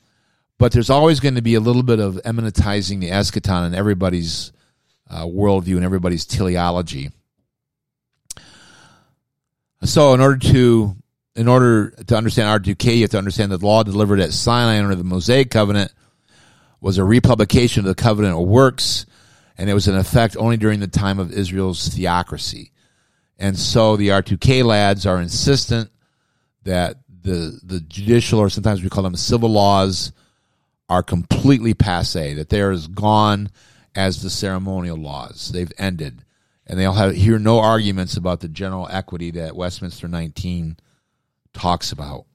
but 0.57 0.71
there's 0.71 0.89
always 0.89 1.19
going 1.19 1.35
to 1.35 1.41
be 1.41 1.55
a 1.55 1.59
little 1.59 1.83
bit 1.83 1.99
of 1.99 2.15
immanentizing 2.23 3.01
the 3.01 3.09
eschaton 3.09 3.67
in 3.67 3.75
everybody's 3.75 4.53
uh, 5.09 5.25
worldview 5.25 5.75
and 5.75 5.83
everybody's 5.83 6.25
teleology. 6.25 7.09
So, 9.83 10.13
in 10.13 10.21
order 10.21 10.37
to 10.53 10.95
in 11.35 11.47
order 11.47 11.89
to 11.89 12.15
understand 12.15 12.63
R2K, 12.63 12.95
you 12.95 13.01
have 13.01 13.11
to 13.11 13.17
understand 13.17 13.51
that 13.51 13.57
the 13.57 13.65
law 13.65 13.83
delivered 13.83 14.19
at 14.19 14.31
Sinai 14.31 14.79
under 14.79 14.95
the 14.95 15.03
Mosaic 15.03 15.49
covenant 15.49 15.91
was 16.79 16.97
a 16.97 17.03
republication 17.03 17.81
of 17.81 17.85
the 17.85 18.01
covenant 18.01 18.35
of 18.35 18.47
works, 18.47 19.05
and 19.57 19.69
it 19.69 19.73
was 19.73 19.87
in 19.87 19.95
effect 19.95 20.37
only 20.37 20.57
during 20.57 20.79
the 20.79 20.87
time 20.87 21.19
of 21.19 21.31
Israel's 21.31 21.87
theocracy. 21.89 22.71
And 23.41 23.57
so 23.57 23.97
the 23.97 24.09
R2K 24.09 24.63
lads 24.63 25.07
are 25.07 25.19
insistent 25.19 25.89
that 26.61 26.97
the 27.23 27.59
the 27.63 27.79
judicial 27.79 28.37
or 28.39 28.51
sometimes 28.51 28.83
we 28.83 28.89
call 28.89 29.03
them 29.03 29.15
civil 29.15 29.49
laws 29.49 30.11
are 30.87 31.01
completely 31.01 31.73
passe 31.73 32.35
that 32.35 32.49
they're 32.49 32.69
as 32.69 32.85
gone 32.85 33.49
as 33.95 34.21
the 34.21 34.29
ceremonial 34.29 34.95
laws. 34.95 35.49
They've 35.51 35.71
ended. 35.79 36.23
And 36.67 36.79
they'll 36.79 36.93
have 36.93 37.15
hear 37.15 37.39
no 37.39 37.59
arguments 37.59 38.15
about 38.15 38.41
the 38.41 38.47
general 38.47 38.87
equity 38.91 39.31
that 39.31 39.55
Westminster 39.55 40.07
19 40.07 40.77
talks 41.51 41.91
about. 41.91 42.25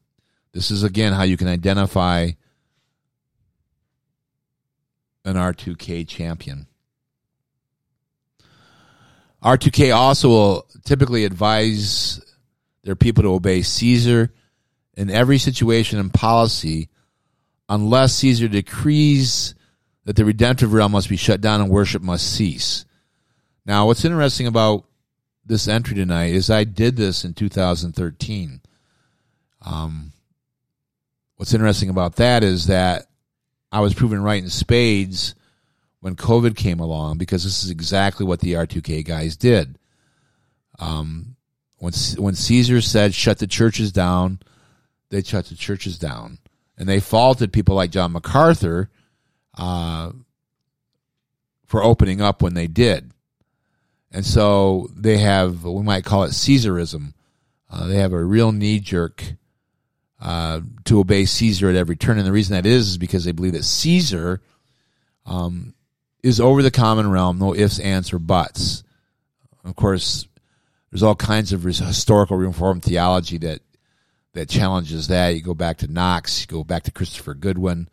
This 0.53 0.73
is 0.73 0.83
again 0.83 1.13
how 1.13 1.23
you 1.23 1.37
can 1.37 1.47
identify 1.47 2.31
an 5.25 5.37
R2K 5.37 6.09
champion 6.09 6.67
R2K 9.47 9.95
also 9.95 10.29
will 10.29 10.67
typically 10.85 11.25
advise 11.25 12.21
their 12.83 12.97
people 12.97 13.23
to 13.23 13.33
obey 13.33 13.63
Caesar 13.63 14.33
in 14.97 15.09
every 15.09 15.39
situation 15.39 16.01
and 16.01 16.13
policy 16.13 16.89
unless 17.69 18.15
Caesar 18.15 18.49
decrees 18.49 19.55
that 20.05 20.17
the 20.17 20.25
redemptive 20.25 20.73
realm 20.73 20.91
must 20.91 21.09
be 21.09 21.17
shut 21.17 21.41
down 21.41 21.61
and 21.61 21.71
worship 21.71 22.03
must 22.03 22.35
cease. 22.35 22.87
Now, 23.65 23.87
what's 23.87 24.05
interesting 24.05 24.49
about 24.49 24.85
this 25.45 25.69
entry 25.69 25.95
tonight 25.95 26.35
is 26.35 26.51
I 26.51 26.65
did 26.65 26.97
this 26.97 27.25
in 27.25 27.33
2013. 27.33 28.61
Um, 29.65 30.13
what's 31.37 31.55
interesting 31.55 31.89
about 31.89 32.17
that 32.17 32.43
is 32.43 32.67
that 32.67 33.07
I 33.71 33.79
was 33.79 33.95
proven 33.95 34.21
right 34.21 34.43
in 34.43 34.51
spades 34.51 35.36
when 36.07 36.15
COVID 36.15 36.55
came 36.55 36.79
along 36.79 37.19
because 37.19 37.43
this 37.43 37.65
is 37.65 37.71
exactly 37.71 38.25
what 38.25 38.39
the 38.39 38.53
R2K 38.53 39.05
guys 39.05 39.37
did. 39.37 39.77
Um, 40.79 41.35
when 41.79 41.93
when 42.17 42.37
Caesar 42.37 42.81
said 42.81 43.13
shut 43.13 43.39
the 43.39 43.49
churches 43.49 43.91
down, 43.91 44.39
they 45.09 45.21
shut 45.25 45.47
the 45.47 45.57
churches 45.57 45.99
down. 45.99 46.39
And 46.79 46.89
they 46.89 47.01
faulted 47.01 47.53
people 47.53 47.75
like 47.75 47.91
John 47.91 48.13
MacArthur 48.13 48.89
uh, 49.59 50.13
for 51.65 51.83
opening 51.83 52.21
up 52.21 52.41
when 52.41 52.55
they 52.55 52.69
did. 52.69 53.11
And 54.13 54.25
so 54.25 54.89
they 54.95 55.17
have, 55.17 55.65
we 55.65 55.83
might 55.83 56.05
call 56.05 56.23
it 56.23 56.31
Caesarism. 56.31 57.15
Uh, 57.69 57.89
they 57.89 57.97
have 57.97 58.13
a 58.13 58.25
real 58.25 58.53
knee 58.53 58.79
jerk 58.79 59.25
uh, 60.21 60.61
to 60.85 61.01
obey 61.01 61.25
Caesar 61.25 61.69
at 61.69 61.75
every 61.75 61.97
turn. 61.97 62.17
And 62.17 62.27
the 62.29 62.31
reason 62.31 62.55
that 62.55 62.65
is 62.65 62.91
is 62.91 62.97
because 62.97 63.25
they 63.25 63.33
believe 63.33 63.55
that 63.55 63.65
Caesar 63.65 64.41
um, 65.25 65.75
is 66.27 66.41
over 66.41 66.61
the 66.61 66.73
common 66.73 67.09
realm, 67.09 67.39
no 67.39 67.55
ifs, 67.55 67.79
ands, 67.79 68.13
or 68.13 68.19
buts. 68.19 68.83
Of 69.65 69.77
course, 69.77 70.27
there's 70.91 71.05
all 71.05 71.15
kinds 71.15 71.53
of 71.53 71.63
historical 71.63 72.37
reform 72.37 72.81
theology 72.81 73.39
that 73.39 73.61
that 74.33 74.49
challenges 74.49 75.07
that. 75.09 75.29
You 75.29 75.41
go 75.41 75.55
back 75.55 75.79
to 75.79 75.87
Knox, 75.87 76.41
you 76.41 76.47
go 76.49 76.65
back 76.65 76.83
to 76.85 76.91
Christopher 76.91 77.35
Goodwin. 77.35 77.89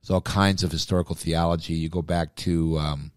There's 0.00 0.10
all 0.10 0.22
kinds 0.22 0.62
of 0.62 0.72
historical 0.72 1.14
theology. 1.14 1.74
You 1.74 1.90
go 1.90 2.00
back 2.02 2.34
to 2.36 2.78
um, 2.78 3.12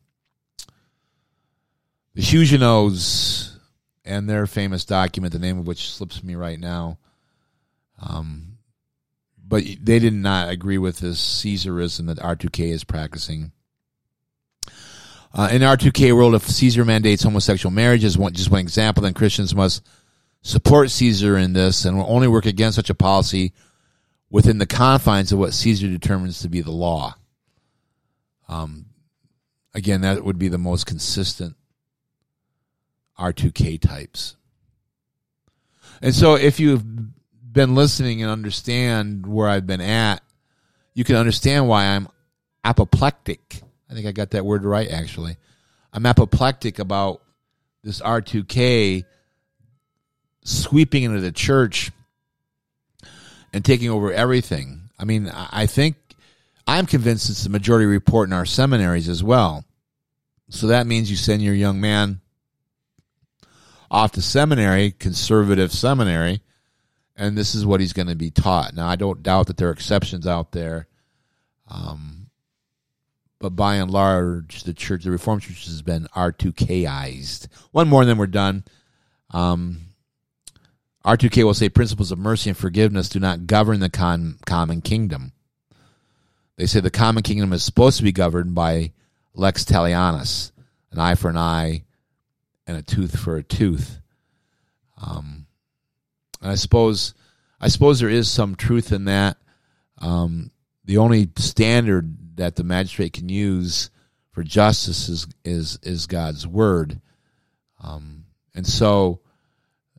the 2.14 2.22
Huguenots 2.22 3.58
and 4.04 4.30
their 4.30 4.48
famous 4.48 4.84
document, 4.84 5.32
the 5.32 5.40
name 5.40 5.60
of 5.60 5.68
which 5.68 5.92
slips 5.92 6.24
me 6.24 6.36
right 6.36 6.60
now. 6.60 6.98
Um, 8.02 8.58
but 9.48 9.64
they 9.82 10.00
did 10.00 10.14
not 10.14 10.50
agree 10.50 10.78
with 10.78 11.00
this 11.00 11.22
Caesarism 11.42 12.08
that 12.08 12.20
R2K 12.20 12.72
is 12.72 12.84
practicing. 12.84 13.54
Uh, 15.34 15.50
in 15.52 15.62
R2K 15.62 16.16
world, 16.16 16.36
if 16.36 16.48
Caesar 16.48 16.86
mandates 16.86 17.24
homosexual 17.24 17.74
marriage 17.74 18.04
as 18.04 18.18
one, 18.18 18.34
just 18.34 18.50
one 18.50 18.62
example, 18.62 19.04
then 19.04 19.14
Christians 19.14 19.54
must 19.54 19.86
support 20.42 20.90
Caesar 20.90 21.38
in 21.38 21.54
this 21.54 21.86
and 21.86 21.98
will 21.98 22.06
only 22.08 22.28
work 22.28 22.46
against 22.46 22.76
such 22.76 22.90
a 22.90 22.96
policy 22.96 23.54
within 24.30 24.58
the 24.58 24.66
confines 24.66 25.32
of 25.32 25.40
what 25.40 25.54
Caesar 25.54 25.88
determines 25.88 26.40
to 26.42 26.50
be 26.50 26.62
the 26.62 26.72
law. 26.72 27.16
Um, 28.48 28.88
again, 29.74 30.02
that 30.02 30.24
would 30.24 30.40
be 30.40 30.48
the 30.48 30.58
most 30.58 30.86
consistent 30.86 31.56
R2K 33.20 33.82
types. 33.82 34.36
And 36.02 36.14
so 36.14 36.36
if 36.36 36.60
you've 36.60 36.86
been 37.52 37.76
listening 37.76 38.22
and 38.22 38.32
understand 38.32 39.26
where 39.26 39.50
I've 39.50 39.68
been 39.68 39.82
at, 39.82 40.22
you 40.94 41.04
can 41.04 41.16
understand 41.16 41.68
why 41.68 41.86
I'm 41.86 42.08
apoplectic. 42.64 43.62
I 43.90 43.94
think 43.94 44.08
I 44.08 44.12
got 44.12 44.32
that 44.32 44.46
word 44.46 44.64
right, 44.64 44.90
actually. 44.90 45.38
I'm 45.94 46.06
apoplectic 46.06 46.80
about 46.80 47.22
this 47.84 48.02
R2K 48.02 49.06
sweeping 50.44 51.04
into 51.04 51.22
the 51.22 51.32
church 51.32 51.92
and 53.54 53.64
taking 53.64 53.90
over 53.90 54.12
everything. 54.12 54.90
I 55.00 55.06
mean, 55.06 55.30
I 55.34 55.68
think 55.68 55.96
I'm 56.66 56.86
convinced 56.86 57.30
it's 57.30 57.44
the 57.44 57.50
majority 57.50 57.86
report 57.86 58.28
in 58.30 58.34
our 58.34 58.46
seminaries 58.46 59.08
as 59.08 59.24
well. 59.24 59.64
So 60.50 60.68
that 60.68 60.88
means 60.88 61.10
you 61.10 61.18
send 61.18 61.42
your 61.42 61.54
young 61.54 61.80
man 61.80 62.22
off 63.90 64.14
to 64.14 64.22
seminary, 64.22 64.92
conservative 64.92 65.72
seminary, 65.72 66.42
and 67.16 67.38
this 67.38 67.56
is 67.56 67.66
what 67.66 67.80
he's 67.80 67.94
going 67.94 68.08
to 68.08 68.16
be 68.16 68.32
taught. 68.32 68.74
Now, 68.74 68.88
I 68.88 68.96
don't 68.96 69.24
doubt 69.24 69.48
that 69.48 69.58
there 69.58 69.70
are 69.70 69.74
exceptions 69.74 70.28
out 70.28 70.52
there, 70.52 70.88
um, 71.70 72.17
but 73.40 73.56
by 73.56 73.76
and 73.76 73.92
large, 73.92 74.64
the 74.64 74.74
church, 74.74 75.04
the 75.04 75.12
Reformed 75.12 75.44
Church, 75.44 75.66
has 75.66 75.82
been 75.82 76.08
R2Kized. 76.16 77.48
One 77.72 77.88
more, 77.88 78.02
and 78.02 78.10
then 78.10 78.18
we're 78.18 78.28
done. 78.28 78.64
Um, 79.32 79.82
R2K 81.06 81.44
will 81.44 81.54
say 81.54 81.70
principles 81.70 82.12
of 82.12 82.20
mercy 82.20 82.50
and 82.50 82.58
forgiveness 82.58 83.10
do 83.10 83.20
not 83.20 83.48
govern 83.48 83.80
the 83.80 83.90
con- 83.90 84.40
common 84.46 84.82
kingdom. 84.82 85.32
They 86.58 86.66
say 86.66 86.80
the 86.80 86.90
common 86.90 87.24
kingdom 87.24 87.54
is 87.54 87.64
supposed 87.64 87.98
to 87.98 88.04
be 88.04 88.12
governed 88.12 88.56
by 88.56 88.94
lex 89.36 89.64
talionis, 89.64 90.52
an 90.92 91.00
eye 91.00 91.16
for 91.16 91.30
an 91.30 91.38
eye 91.38 91.84
and 92.66 92.76
a 92.76 92.82
tooth 92.82 93.18
for 93.18 93.38
a 93.38 93.44
tooth. 93.44 94.00
Um, 95.02 95.46
and 96.42 96.52
I 96.52 96.56
suppose, 96.56 97.14
I 97.62 97.68
suppose 97.68 98.00
there 98.00 98.10
is 98.10 98.30
some 98.30 98.56
truth 98.56 98.92
in 98.92 99.06
that. 99.06 99.38
Um, 100.00 100.52
the 100.86 100.98
only 100.98 101.30
standard 101.38 102.18
that 102.38 102.56
the 102.56 102.64
magistrate 102.64 103.14
can 103.14 103.30
use 103.30 103.90
for 104.32 104.44
justice 104.44 105.10
is 105.10 105.28
is 105.44 105.80
is 105.84 106.08
God's 106.08 106.48
word, 106.48 107.02
um, 107.84 108.26
and 108.56 108.66
so 108.66 109.20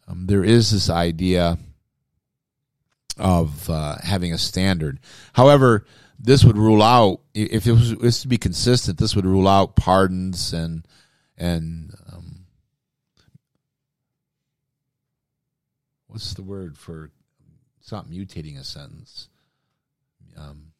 um, 0.07 0.27
there 0.27 0.44
is 0.44 0.70
this 0.70 0.88
idea 0.88 1.59
of 3.18 3.68
uh, 3.68 3.96
having 4.03 4.33
a 4.33 4.38
standard. 4.38 5.01
However, 5.33 5.85
this 6.18 6.44
would 6.44 6.57
rule 6.57 6.83
out 6.83 7.20
if 7.35 7.66
it 7.66 7.72
was, 7.72 7.94
was, 7.96 8.22
to 8.22 8.29
be 8.29 8.38
consistent. 8.38 8.98
This 8.98 9.14
would 9.14 9.27
rule 9.27 9.48
out 9.48 9.77
pardons 9.77 10.53
and 10.53 10.87
and 11.37 11.94
um, 12.12 12.46
what's 16.07 16.35
the 16.35 16.42
word 16.42 16.77
for 16.79 17.11
it's 17.81 17.92
not 17.92 18.09
mutating 18.09 18.59
a 18.59 18.64
sentence. 18.64 19.29
Um, 20.37 20.72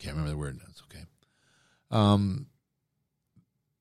can't 0.00 0.16
remember 0.16 0.30
the 0.30 0.38
word. 0.38 0.58
That's 0.66 0.82
okay. 0.90 1.04
Um, 1.90 2.46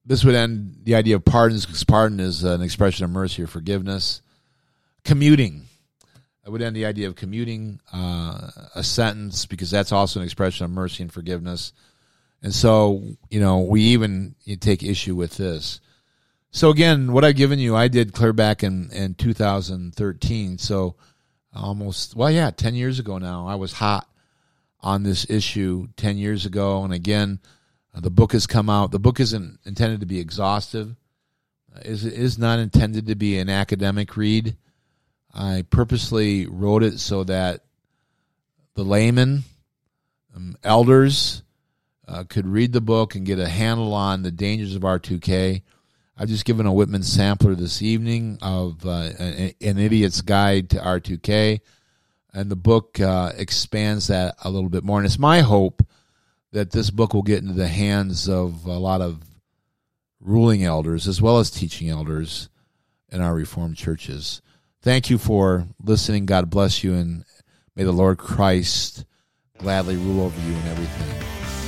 this 0.05 0.23
would 0.23 0.35
end 0.35 0.81
the 0.83 0.95
idea 0.95 1.15
of 1.15 1.25
pardons 1.25 1.65
because 1.65 1.83
pardon 1.83 2.19
is 2.19 2.43
an 2.43 2.61
expression 2.61 3.05
of 3.05 3.11
mercy 3.11 3.43
or 3.43 3.47
forgiveness. 3.47 4.21
Commuting. 5.03 5.65
I 6.45 6.49
would 6.49 6.61
end 6.61 6.75
the 6.75 6.85
idea 6.85 7.07
of 7.07 7.15
commuting 7.15 7.79
uh, 7.93 8.49
a 8.75 8.83
sentence 8.83 9.45
because 9.45 9.71
that's 9.71 9.91
also 9.91 10.19
an 10.19 10.25
expression 10.25 10.65
of 10.65 10.71
mercy 10.71 11.03
and 11.03 11.13
forgiveness. 11.13 11.73
And 12.41 12.53
so, 12.53 13.03
you 13.29 13.39
know, 13.39 13.59
we 13.59 13.81
even 13.81 14.35
take 14.59 14.83
issue 14.83 15.15
with 15.15 15.37
this. 15.37 15.79
So 16.51 16.69
again, 16.69 17.11
what 17.13 17.23
I've 17.23 17.35
given 17.35 17.59
you, 17.59 17.75
I 17.75 17.87
did 17.87 18.13
clear 18.13 18.33
back 18.33 18.63
in, 18.63 18.89
in 18.91 19.13
2013. 19.13 20.57
So 20.57 20.95
almost, 21.53 22.15
well, 22.15 22.31
yeah, 22.31 22.49
10 22.49 22.75
years 22.75 22.97
ago 22.97 23.19
now, 23.19 23.47
I 23.47 23.55
was 23.55 23.73
hot 23.73 24.07
on 24.81 25.03
this 25.03 25.29
issue 25.29 25.87
10 25.97 26.17
years 26.17 26.45
ago. 26.45 26.83
And 26.83 26.93
again, 26.93 27.39
uh, 27.93 27.99
the 27.99 28.09
book 28.09 28.31
has 28.33 28.47
come 28.47 28.69
out. 28.69 28.91
The 28.91 28.99
book 28.99 29.19
isn't 29.19 29.59
intended 29.65 29.99
to 29.99 30.05
be 30.05 30.19
exhaustive. 30.19 30.95
Uh, 31.75 31.81
is 31.83 32.05
is 32.05 32.37
not 32.37 32.59
intended 32.59 33.07
to 33.07 33.15
be 33.15 33.37
an 33.37 33.49
academic 33.49 34.15
read. 34.15 34.55
I 35.33 35.65
purposely 35.69 36.47
wrote 36.47 36.83
it 36.83 36.99
so 36.99 37.23
that 37.25 37.61
the 38.73 38.83
layman, 38.83 39.43
um, 40.35 40.55
elders, 40.63 41.43
uh, 42.07 42.23
could 42.27 42.47
read 42.47 42.73
the 42.73 42.81
book 42.81 43.15
and 43.15 43.25
get 43.25 43.39
a 43.39 43.47
handle 43.47 43.93
on 43.93 44.23
the 44.23 44.31
dangers 44.31 44.75
of 44.75 44.81
R2K. 44.81 45.61
I've 46.17 46.27
just 46.27 46.45
given 46.45 46.65
a 46.65 46.73
Whitman 46.73 47.03
sampler 47.03 47.55
this 47.55 47.81
evening 47.81 48.39
of 48.41 48.85
uh, 48.85 49.11
an, 49.19 49.53
an, 49.61 49.77
Idiot's 49.77 50.21
Guide 50.21 50.71
to 50.71 50.77
R2K, 50.77 51.61
and 52.33 52.49
the 52.49 52.55
book 52.55 52.99
uh, 52.99 53.31
expands 53.35 54.07
that 54.07 54.35
a 54.43 54.49
little 54.49 54.69
bit 54.69 54.83
more. 54.83 54.97
And 54.99 55.05
it's 55.05 55.19
my 55.19 55.41
hope 55.41 55.85
that 56.51 56.71
this 56.71 56.89
book 56.89 57.13
will 57.13 57.23
get 57.23 57.41
into 57.41 57.53
the 57.53 57.67
hands 57.67 58.27
of 58.27 58.65
a 58.65 58.77
lot 58.77 59.01
of 59.01 59.23
ruling 60.19 60.63
elders 60.63 61.07
as 61.07 61.21
well 61.21 61.39
as 61.39 61.49
teaching 61.49 61.89
elders 61.89 62.49
in 63.11 63.21
our 63.21 63.33
Reformed 63.33 63.77
churches. 63.77 64.41
Thank 64.81 65.09
you 65.09 65.17
for 65.17 65.67
listening. 65.83 66.25
God 66.25 66.49
bless 66.49 66.83
you, 66.83 66.93
and 66.93 67.25
may 67.75 67.83
the 67.83 67.91
Lord 67.91 68.17
Christ 68.17 69.05
gladly 69.57 69.97
rule 69.97 70.21
over 70.21 70.39
you 70.41 70.55
in 70.55 70.67
everything. 70.67 71.58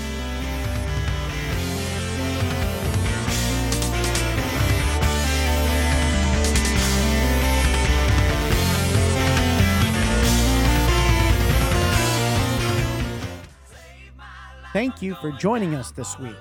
Thank 14.74 15.02
you 15.02 15.16
for 15.16 15.32
joining 15.34 15.76
us 15.76 15.92
this 15.92 16.18
week. 16.18 16.36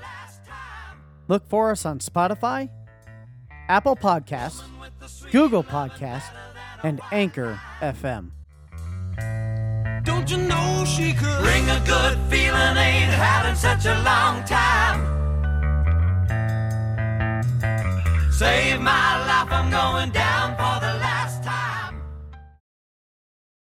Look 1.27 1.49
for 1.49 1.73
us 1.73 1.85
on 1.85 1.99
Spotify, 1.99 2.71
Apple 3.69 3.97
Podcasts, 3.97 4.62
Google 5.33 5.64
Podcasts, 5.64 6.31
and 6.85 7.01
Anchor 7.11 7.61
FM. 7.81 8.31
Don't 10.05 10.31
you 10.31 10.37
know 10.38 10.85
she 10.87 11.12
could 11.12 11.43
bring 11.43 11.69
a 11.71 11.83
good 11.85 12.19
feeling 12.31 12.77
ain't 12.77 13.12
had 13.12 13.51
in 13.51 13.57
such 13.57 13.87
a 13.87 13.95
long 14.03 14.45
time? 14.45 15.19
Save 18.33 18.81
my 18.81 19.21